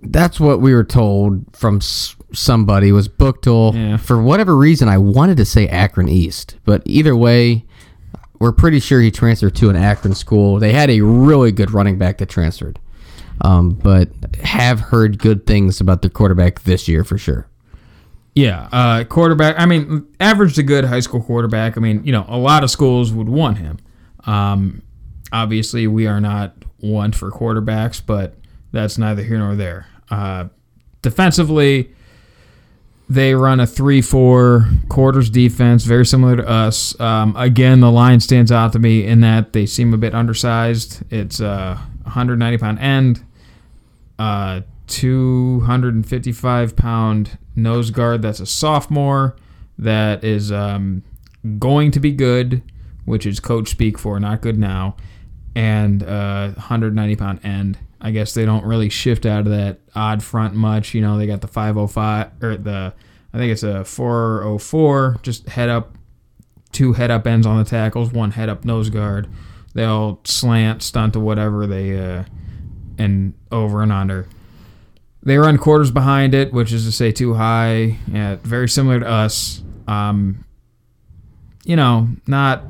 [0.03, 3.73] That's what we were told from somebody was Buchtel.
[3.73, 3.97] Yeah.
[3.97, 7.65] For whatever reason, I wanted to say Akron East, but either way,
[8.39, 10.57] we're pretty sure he transferred to an Akron school.
[10.59, 12.79] They had a really good running back that transferred,
[13.41, 14.09] um, but
[14.43, 17.47] have heard good things about the quarterback this year for sure.
[18.33, 19.55] Yeah, uh, quarterback.
[19.59, 21.77] I mean, average to good high school quarterback.
[21.77, 23.77] I mean, you know, a lot of schools would want him.
[24.25, 24.83] Um,
[25.33, 28.35] obviously, we are not one for quarterbacks, but
[28.71, 29.87] that's neither here nor there.
[30.09, 30.45] Uh,
[31.01, 31.91] defensively,
[33.09, 36.97] they run a three-four quarters defense, very similar to us.
[37.01, 41.03] Um, again, the line stands out to me in that they seem a bit undersized.
[41.11, 43.25] It's a 190 pound end,
[44.17, 44.61] uh,
[44.91, 48.21] 255 pound nose guard.
[48.21, 49.35] That's a sophomore.
[49.77, 51.03] That is um,
[51.57, 52.61] going to be good,
[53.05, 54.95] which is coach speak for not good now,
[55.55, 57.79] and uh, 190 pound end.
[57.99, 60.93] I guess they don't really shift out of that odd front much.
[60.93, 62.93] You know, they got the 505 or the
[63.33, 65.97] I think it's a 404, just head up,
[66.71, 69.29] two head up ends on the tackles, one head up nose guard.
[69.73, 72.25] They all slant, stunt, to whatever they uh,
[72.97, 74.27] and over and under.
[75.23, 77.97] They run quarters behind it, which is to say too high.
[78.11, 79.61] Yeah, very similar to us.
[79.87, 80.45] Um,
[81.63, 82.63] you know, not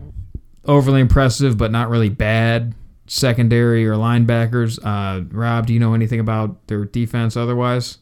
[0.65, 2.75] overly impressive, but not really bad
[3.07, 4.79] secondary or linebackers.
[4.83, 7.97] Uh, Rob, do you know anything about their defense otherwise?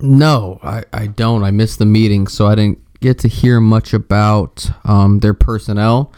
[0.00, 1.44] No, I, I don't.
[1.44, 6.12] I missed the meeting, so I didn't get to hear much about um, their personnel.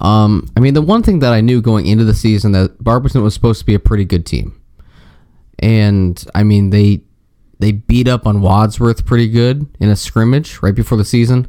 [0.00, 3.22] Um, I mean, the one thing that I knew going into the season that Barberton
[3.22, 4.57] was supposed to be a pretty good team,
[5.58, 7.02] and I mean they
[7.58, 11.48] they beat up on Wadsworth pretty good in a scrimmage right before the season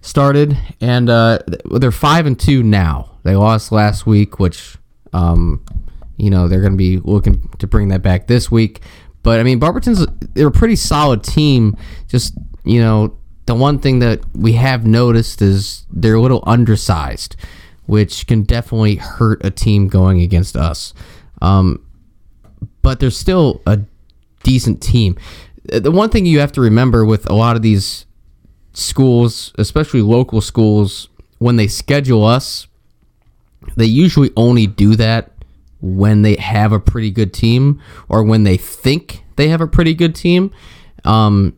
[0.00, 1.40] started, and uh,
[1.70, 3.18] they're five and two now.
[3.22, 4.76] They lost last week, which
[5.12, 5.64] um,
[6.16, 8.80] you know they're going to be looking to bring that back this week.
[9.22, 11.76] But I mean, Barberton's they're a pretty solid team.
[12.08, 12.34] Just
[12.64, 17.36] you know, the one thing that we have noticed is they're a little undersized,
[17.86, 20.94] which can definitely hurt a team going against us.
[21.42, 21.84] Um,
[22.82, 23.80] but they're still a
[24.42, 25.16] decent team.
[25.64, 28.06] The one thing you have to remember with a lot of these
[28.72, 31.08] schools, especially local schools,
[31.38, 32.66] when they schedule us,
[33.76, 35.32] they usually only do that
[35.80, 39.94] when they have a pretty good team or when they think they have a pretty
[39.94, 40.52] good team.
[41.04, 41.56] Um,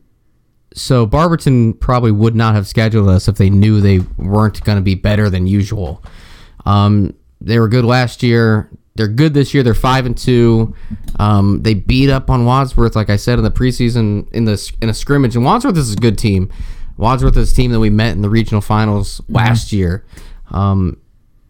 [0.74, 4.82] so Barberton probably would not have scheduled us if they knew they weren't going to
[4.82, 6.02] be better than usual.
[6.64, 8.70] Um, they were good last year.
[8.94, 9.62] They're good this year.
[9.62, 10.74] They're five and two.
[11.18, 14.88] Um, they beat up on Wadsworth, like I said in the preseason in the in
[14.88, 15.34] a scrimmage.
[15.34, 16.50] And Wadsworth is a good team.
[16.98, 20.04] Wadsworth is a team that we met in the regional finals last year.
[20.50, 20.98] Um,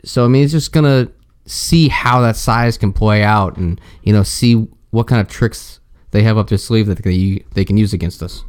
[0.04, 1.08] so I mean, it's just gonna
[1.46, 5.80] see how that size can play out, and you know, see what kind of tricks
[6.12, 8.44] they have up their sleeve that they they can use against us.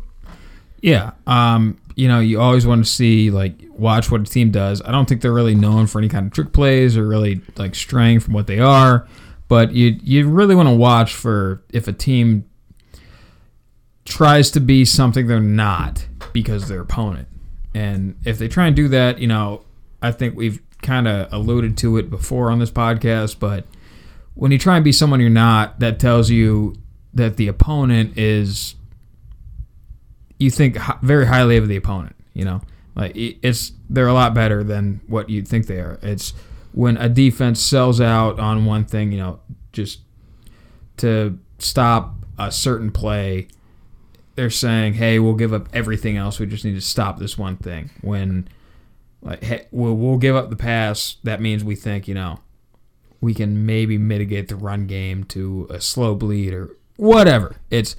[0.81, 1.11] Yeah.
[1.25, 4.81] Um, you know, you always want to see like watch what a team does.
[4.81, 7.75] I don't think they're really known for any kind of trick plays or really like
[7.75, 9.07] straying from what they are,
[9.47, 12.45] but you you really want to watch for if a team
[14.05, 17.27] tries to be something they're not because their opponent.
[17.73, 19.63] And if they try and do that, you know,
[20.01, 23.65] I think we've kind of alluded to it before on this podcast, but
[24.35, 26.75] when you try and be someone you're not, that tells you
[27.13, 28.75] that the opponent is
[30.39, 32.15] you think very highly of the opponent.
[32.33, 32.61] You know,
[32.95, 35.99] like it's they're a lot better than what you think they are.
[36.01, 36.33] It's
[36.73, 39.39] when a defense sells out on one thing, you know,
[39.71, 39.99] just
[40.97, 43.47] to stop a certain play.
[44.35, 46.39] They're saying, "Hey, we'll give up everything else.
[46.39, 48.47] We just need to stop this one thing." When
[49.23, 51.17] like, hey, we'll, we'll give up the pass.
[51.23, 52.39] That means we think, you know,
[53.21, 57.55] we can maybe mitigate the run game to a slow bleed or whatever.
[57.69, 57.95] It's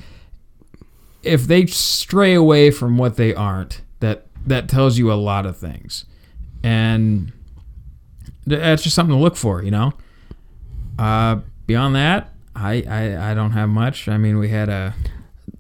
[1.24, 5.56] if they stray away from what they aren't, that that tells you a lot of
[5.56, 6.04] things,
[6.62, 7.32] and
[8.46, 9.92] that's just something to look for, you know.
[10.98, 14.08] Uh, beyond that, I, I I don't have much.
[14.08, 14.94] I mean, we had a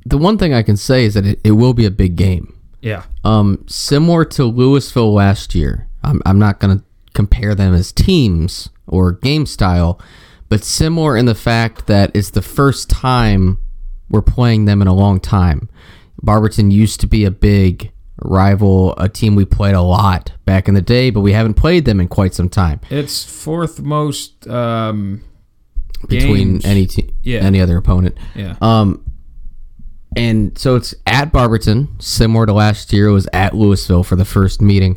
[0.06, 2.56] The one thing I can say is that it, it will be a big game.
[2.80, 5.88] yeah Um, similar to Louisville last year.
[6.02, 6.84] I'm, I'm not going to
[7.14, 9.98] compare them as teams or game style,
[10.50, 13.58] but similar in the fact that it's the first time
[14.14, 15.68] we're playing them in a long time.
[16.22, 17.90] Barberton used to be a big
[18.22, 21.84] rival, a team we played a lot back in the day, but we haven't played
[21.84, 22.80] them in quite some time.
[22.90, 25.22] it's fourth most um,
[26.08, 26.64] between games.
[26.64, 27.40] any te- Yeah.
[27.40, 28.16] any other opponent.
[28.34, 29.04] yeah Um,
[30.16, 33.08] and so it's at Barberton, similar to last year.
[33.08, 34.96] It was at Louisville for the first meeting.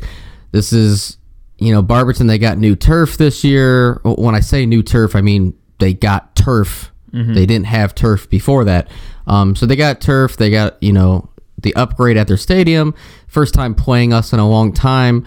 [0.52, 1.16] This is,
[1.58, 2.28] you know, Barberton.
[2.28, 4.00] They got new turf this year.
[4.04, 6.92] When I say new turf, I mean they got turf.
[7.12, 8.88] They didn't have turf before that.
[9.26, 10.36] Um, so they got turf.
[10.36, 12.94] They got you know the upgrade at their stadium.
[13.26, 15.26] First time playing us in a long time.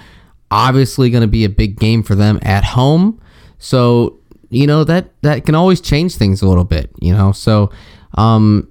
[0.49, 3.21] Obviously, going to be a big game for them at home.
[3.57, 4.19] So
[4.49, 6.91] you know that that can always change things a little bit.
[6.99, 7.71] You know, so
[8.15, 8.67] um,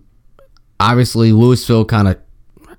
[0.79, 2.19] obviously Louisville kind of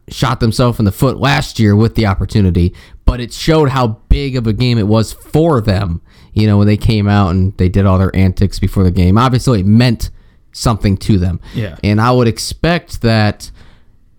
[0.09, 2.73] shot themselves in the foot last year with the opportunity,
[3.05, 6.01] but it showed how big of a game it was for them.
[6.33, 9.17] You know, when they came out and they did all their antics before the game.
[9.17, 10.09] Obviously, it meant
[10.51, 11.39] something to them.
[11.53, 11.77] Yeah.
[11.83, 13.51] And I would expect that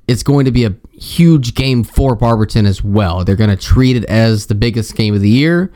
[0.09, 3.25] it's going to be a huge game for Barberton as well.
[3.25, 5.73] They're going to treat it as the biggest game of the year.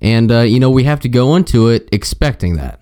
[0.00, 2.80] And, uh, you know, we have to go into it expecting that.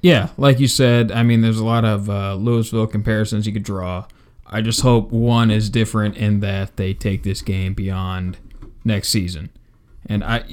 [0.00, 3.64] Yeah, like you said, I mean, there's a lot of uh, Louisville comparisons you could
[3.64, 4.06] draw.
[4.46, 8.38] I just hope one is different in that they take this game beyond
[8.84, 9.50] next season.
[10.06, 10.44] And I,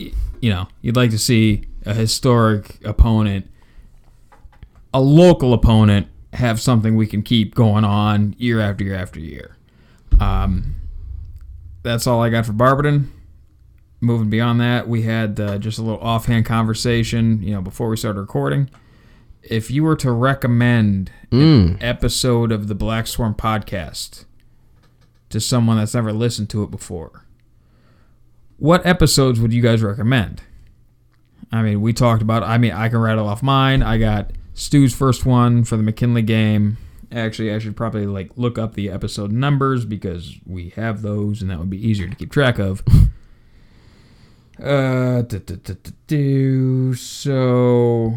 [0.41, 3.49] you know, you'd like to see a historic opponent,
[4.95, 9.55] a local opponent, have something we can keep going on year after year after year.
[10.19, 10.75] Um,
[11.83, 13.11] that's all I got for Barberton
[14.05, 17.97] moving beyond that, we had uh, just a little offhand conversation, you know, before we
[17.97, 18.69] started recording.
[19.43, 24.25] If you were to recommend an episode of the Black Swarm podcast
[25.29, 27.25] to someone that's never listened to it before,
[28.57, 30.41] what episodes would you guys recommend?
[31.51, 32.43] I mean, we talked about.
[32.43, 33.83] I mean, I can rattle off mine.
[33.83, 36.77] I got Stu's first one for the McKinley game.
[37.11, 41.51] Actually, I should probably like look up the episode numbers because we have those, and
[41.51, 42.81] that would be easier to keep track of.
[44.63, 45.21] Uh,
[46.07, 48.13] do, so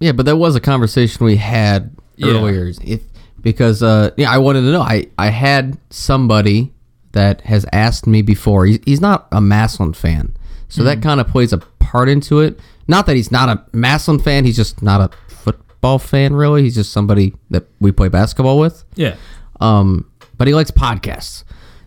[0.00, 2.32] Yeah, but that was a conversation we had Yeah.
[2.32, 2.72] earlier.
[2.84, 3.02] If
[3.40, 4.80] because uh, yeah, I wanted to know.
[4.82, 6.72] I I had somebody
[7.12, 8.66] that has asked me before.
[8.66, 10.36] He's, he's not a Massillon fan,
[10.68, 12.58] so that kind of plays a part into it.
[12.86, 14.44] Not that he's not a Massillon fan.
[14.44, 16.62] He's just not a football fan, really.
[16.62, 18.84] He's just somebody that we play basketball with.
[18.94, 19.16] yeah,
[19.60, 21.44] Um, but he likes podcasts.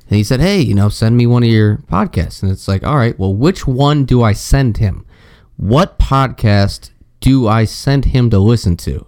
[0.08, 2.44] And he said, Hey, you know, send me one of your podcasts.
[2.44, 5.06] And it's like, All right, well, which one do I send him?
[5.58, 9.06] What podcast do I send him to listen to?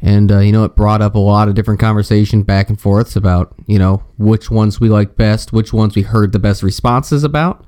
[0.00, 3.16] And, uh, you know, it brought up a lot of different conversation back and forths
[3.16, 7.24] about, you know, which ones we like best, which ones we heard the best responses
[7.24, 7.64] about,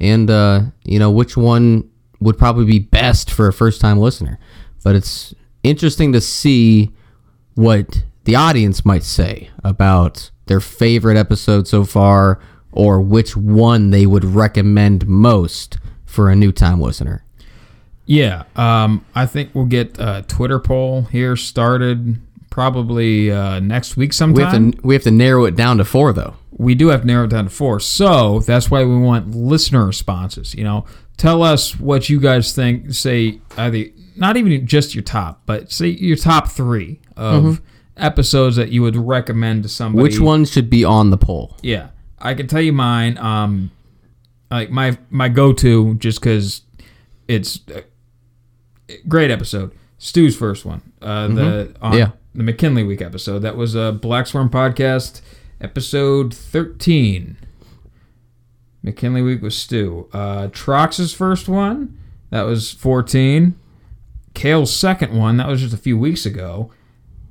[0.00, 1.88] and, uh, you know, which one
[2.20, 4.38] would probably be best for a first time listener.
[4.84, 6.90] But it's interesting to see
[7.54, 12.40] what the audience might say about their favorite episode so far
[12.72, 17.24] or which one they would recommend most for a new time listener.
[18.06, 18.44] yeah.
[18.54, 22.20] Um, I think we'll get a Twitter poll here started
[22.50, 24.72] probably uh, next week We sometime.
[24.72, 26.34] have to we have to narrow it down to four though.
[26.58, 27.80] We do have to narrow it down to four.
[27.80, 30.54] So that's why we want listener responses.
[30.54, 30.86] You know,
[31.16, 32.92] tell us what you guys think.
[32.94, 33.84] Say either
[34.16, 37.60] not even just your top, but say your top three of
[37.96, 40.02] episodes that you would recommend to somebody.
[40.02, 41.56] Which one should be on the poll?
[41.62, 41.88] Yeah,
[42.18, 43.18] I can tell you mine.
[43.18, 43.70] Um,
[44.50, 46.62] like my my go to, just because
[47.28, 47.82] it's a
[49.08, 49.72] great episode.
[49.98, 52.10] Stu's first one, uh, the on Yeah.
[52.34, 53.40] the McKinley Week episode.
[53.40, 55.20] That was a Black Swarm podcast,
[55.60, 57.36] episode thirteen.
[58.82, 60.08] McKinley Week with Stu.
[60.12, 61.98] Uh, Trox's first one,
[62.30, 63.54] that was fourteen.
[64.34, 66.70] Kale's second one, that was just a few weeks ago,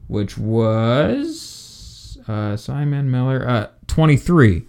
[0.07, 4.65] which was uh, Simon Miller, uh, twenty three.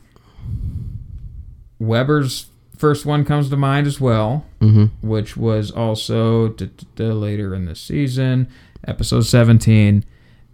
[1.79, 2.47] Weber's
[2.77, 5.07] first one comes to mind as well, Mm-hmm.
[5.07, 8.49] which was also d- d- later in the season,
[8.87, 10.05] episode 17.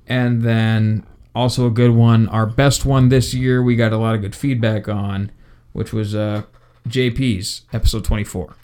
[0.09, 4.15] And then also a good one, our best one this year, we got a lot
[4.15, 5.31] of good feedback on,
[5.73, 6.43] which was uh,
[6.89, 8.55] JP's episode 24.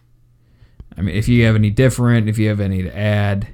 [0.96, 3.48] I mean, if you have any different, if you have any to add,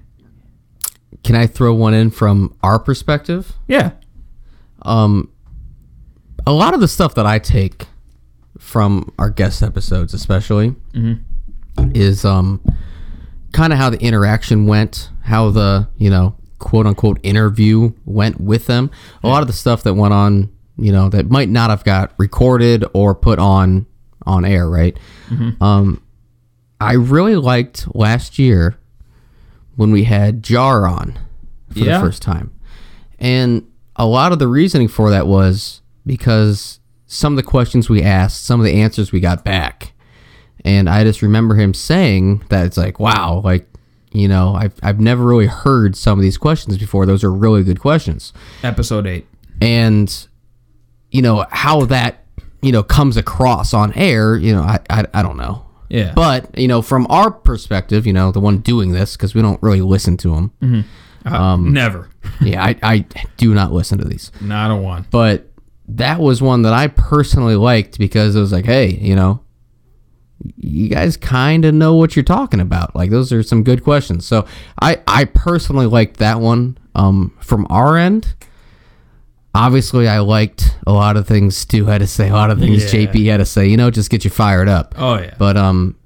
[1.23, 3.53] Can I throw one in from our perspective?
[3.69, 3.93] yeah,
[4.83, 5.31] Um,
[6.47, 7.87] a lot of the stuff that I take
[8.59, 10.75] from our guest episodes, especially,
[11.95, 12.61] is um,
[13.53, 16.35] kind of how the interaction went, how the you know
[16.65, 18.91] quote unquote interview went with them.
[19.23, 22.13] A lot of the stuff that went on, you know, that might not have got
[22.19, 23.87] recorded or put on
[24.27, 24.97] on air, right?
[25.61, 26.03] Um,
[26.81, 28.77] I really liked last year
[29.77, 31.19] when we had Jar on
[31.71, 31.99] for Yeah.
[31.99, 32.51] the first time.
[33.19, 33.65] And
[33.97, 38.45] a lot of the reasoning for that was because some of the questions we asked,
[38.45, 39.93] some of the answers we got back.
[40.65, 43.69] And I just remember him saying that it's like, wow, like,
[44.15, 47.05] you know, I've, I've never really heard some of these questions before.
[47.05, 48.33] Those are really good questions.
[48.63, 49.27] episode 8.
[49.61, 50.27] And,
[51.11, 52.25] you know, how that,
[52.63, 55.67] you know, comes across on air, you know, I, I, I don't know.
[55.89, 56.13] Yeah.
[56.15, 59.63] But, you know, from our perspective, you know, the one doing this, because we don't
[59.63, 60.85] really listen to them.
[61.27, 62.09] Uh, never.
[62.41, 63.05] Yeah, I, I
[63.37, 64.33] do not listen to these.
[64.41, 65.07] Not a one.
[65.11, 65.51] but
[65.87, 69.44] that was one that I personally liked because it was like, hey, you know,
[70.57, 72.95] you guys kind of know what you're talking about.
[72.95, 74.27] Like those are some good questions.
[74.27, 74.47] So
[74.81, 76.79] I I personally liked that one.
[76.95, 78.35] Um, from our end,
[79.55, 82.93] obviously I liked a lot of things Stu had to say, a lot of things
[82.93, 83.07] Yeah.
[83.07, 83.67] JP had to say.
[83.67, 84.95] You know, just get you fired up.
[84.99, 85.35] Oh, yeah.
[85.39, 85.97] But um,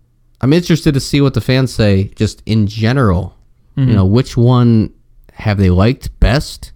[0.40, 3.34] I'm interested to see what the fans say, just in general.
[3.76, 4.92] You know, which one
[5.34, 6.72] have they liked best,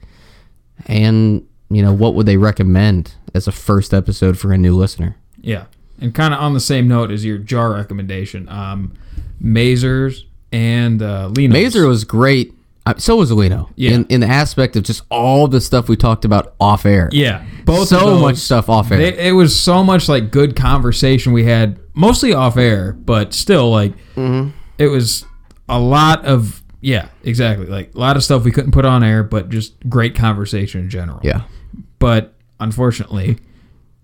[0.86, 5.16] and you know, what would they recommend as a first episode for a new listener?
[5.40, 5.64] Yeah,
[6.00, 8.92] and kind of on the same note as your jar recommendation, um,
[9.42, 10.22] Mazers
[10.52, 11.52] and uh, Lino's.
[11.52, 12.54] Mazer was great.
[12.84, 13.70] Uh, so was Alino.
[13.76, 13.92] Yeah.
[13.92, 17.08] In, in the aspect of just all the stuff we talked about off air.
[17.12, 18.98] Yeah, both So of those, much stuff off air.
[18.98, 23.70] They, it was so much like good conversation we had, mostly off air, but still
[23.70, 24.50] like Mm-hmm.
[24.78, 25.24] it was
[25.68, 29.22] a lot of yeah, exactly like a lot of stuff we couldn't put on air,
[29.22, 31.20] but just great conversation in general.
[31.22, 31.42] Yeah.
[32.00, 33.38] but unfortunately,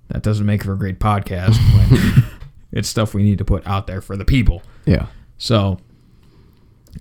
[0.08, 2.24] that doesn't make for a great podcast when
[2.72, 4.62] it's stuff we need to put out there for the people.
[4.86, 5.06] Yeah.
[5.38, 5.78] So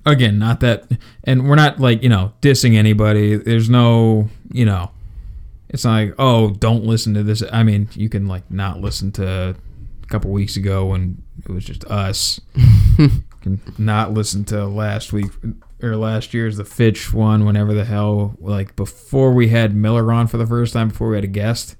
[0.05, 0.85] again, not that
[1.23, 3.35] and we're not like, you know, dissing anybody.
[3.35, 4.91] There's no, you know,
[5.69, 7.43] it's not like, oh, don't listen to this.
[7.51, 9.55] I mean, you can like not listen to
[10.03, 12.39] a couple weeks ago when it was just us.
[13.41, 15.31] can not listen to last week
[15.81, 20.27] or last year's the Fitch one whenever the hell like before we had Miller on
[20.27, 21.75] for the first time before we had a guest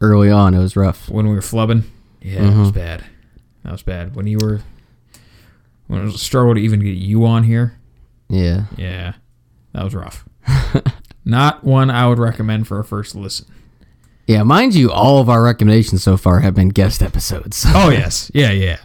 [0.00, 1.08] Early on, it was rough.
[1.08, 1.82] when we were flubbing.
[2.20, 3.04] Yeah, it was bad.
[3.64, 4.14] That was bad.
[4.14, 4.60] When you were
[5.86, 7.78] when it was a struggle to even get you on here.
[8.28, 8.64] Yeah.
[8.76, 9.14] Yeah,
[9.72, 10.24] that was rough.
[11.24, 13.46] Not one I would recommend for a first listen.
[14.26, 14.42] Yeah.
[14.42, 17.64] Mind you, all of our recommendations so far have been guest episodes.
[17.68, 18.78] Oh yes, yeah, yeah.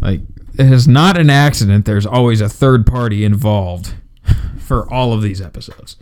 [0.00, 0.20] Like
[0.58, 1.84] it is not an accident.
[1.86, 3.94] There's always a third party involved
[4.58, 5.96] for all of these episodes.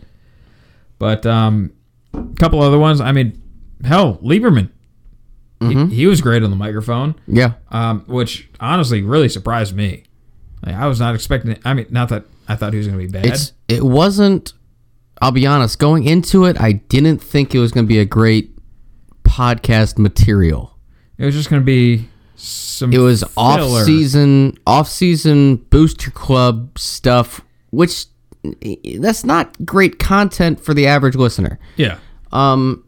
[0.99, 1.73] But um,
[2.13, 3.01] a couple other ones.
[3.01, 3.41] I mean,
[3.83, 4.69] hell, Lieberman.
[5.59, 7.13] He, he was great on the microphone.
[7.27, 7.53] yeah.
[7.69, 10.05] um, which honestly really surprised me.
[10.65, 11.51] Like, I was not expecting.
[11.51, 11.61] It.
[11.63, 13.27] I mean, not that I thought he was going to be bad.
[13.27, 14.53] It's it wasn't.
[15.21, 15.77] I'll be honest.
[15.77, 18.57] Going into it, I didn't think it was going to be a great
[19.23, 20.75] podcast material.
[21.19, 22.91] it was just going to be some.
[22.91, 28.05] It was off season, off season booster club stuff, which
[28.97, 31.59] that's not great content for the average listener.
[31.75, 31.99] Yeah,
[32.31, 32.83] Um,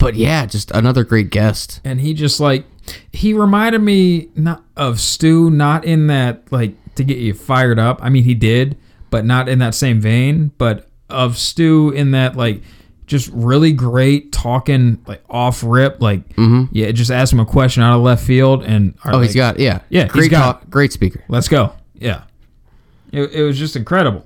[0.00, 1.80] but yeah, just another great guest.
[1.84, 2.64] and he just like
[3.12, 8.00] he reminded me not of Stu, not in that like to get you fired up.
[8.02, 8.76] I mean, he did,
[9.10, 10.50] but not in that same vein.
[10.58, 12.62] But of Stu in that like
[13.06, 16.00] just really great talking like off rip.
[16.00, 16.64] Like mm-hmm.
[16.72, 19.14] yeah, just ask him a question out of left field and are.
[19.14, 21.22] Oh, he's like, got yeah, Yeah, he's great got- talk, great speaker.
[21.28, 21.72] Let's go.
[21.94, 22.24] Yeah.
[23.12, 24.24] It, it was just incredible.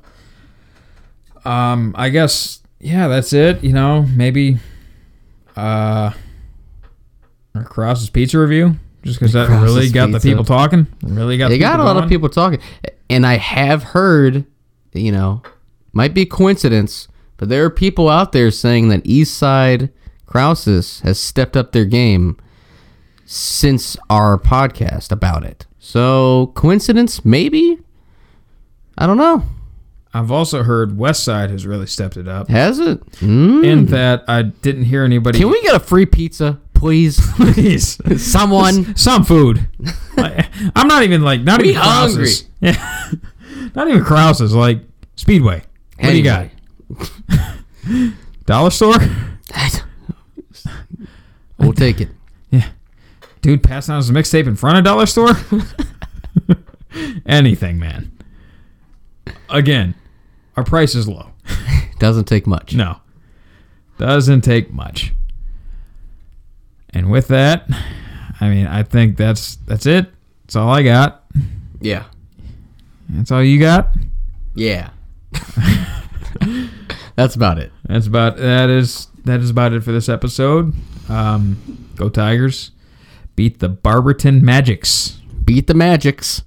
[1.45, 3.65] Um, I guess yeah, that's it.
[3.65, 4.59] You know, maybe
[5.57, 6.13] uh
[7.65, 8.77] Krause's pizza review.
[9.03, 10.87] Just because that really got the people talking.
[11.03, 12.61] Really got They got a lot of people talking,
[13.11, 14.47] and I have heard,
[14.93, 15.43] you know,
[15.93, 19.91] might be coincidence, but there are people out there saying that Eastside
[20.27, 22.39] Krauses has stepped up their game
[23.27, 25.67] since our podcast about it.
[25.79, 27.79] So coincidence, maybe.
[28.97, 29.45] I don't know.
[30.17, 32.49] I've also heard West Side has really stepped it up.
[32.49, 33.05] Has it?
[33.17, 33.65] Mm.
[33.67, 37.21] In that I didn't hear anybody Can we get a free pizza, please?
[37.37, 38.97] please Someone.
[38.97, 39.69] some food.
[40.17, 40.47] Like,
[40.77, 42.45] I'm not even like not We even Krause's.
[42.61, 43.11] Yeah.
[43.75, 44.79] not even Krause's, like
[45.17, 45.65] Speedway.
[45.99, 46.51] What do you got?
[48.47, 48.95] Dollar store?
[51.59, 52.11] We'll take it.
[52.51, 52.69] Yeah.
[53.41, 55.33] Dude passing out his mixtape in front of Dollar Store?
[57.27, 58.13] Anything, man.
[59.49, 59.95] Again,
[60.57, 61.31] our price is low.
[61.99, 62.75] Doesn't take much.
[62.75, 62.99] No.
[63.99, 65.13] Doesn't take much.
[66.91, 67.69] And with that,
[68.41, 70.09] I mean, I think that's that's it.
[70.43, 71.25] That's all I got.
[71.81, 72.05] Yeah.
[73.09, 73.95] That's all you got.
[74.55, 74.91] Yeah.
[77.17, 77.73] That's about it.
[77.85, 80.75] That's about that is that is about it for this episode.
[81.09, 82.73] Um, go Tigers!
[83.37, 85.19] Beat the Barberton Magics.
[85.45, 86.43] Beat the Magics.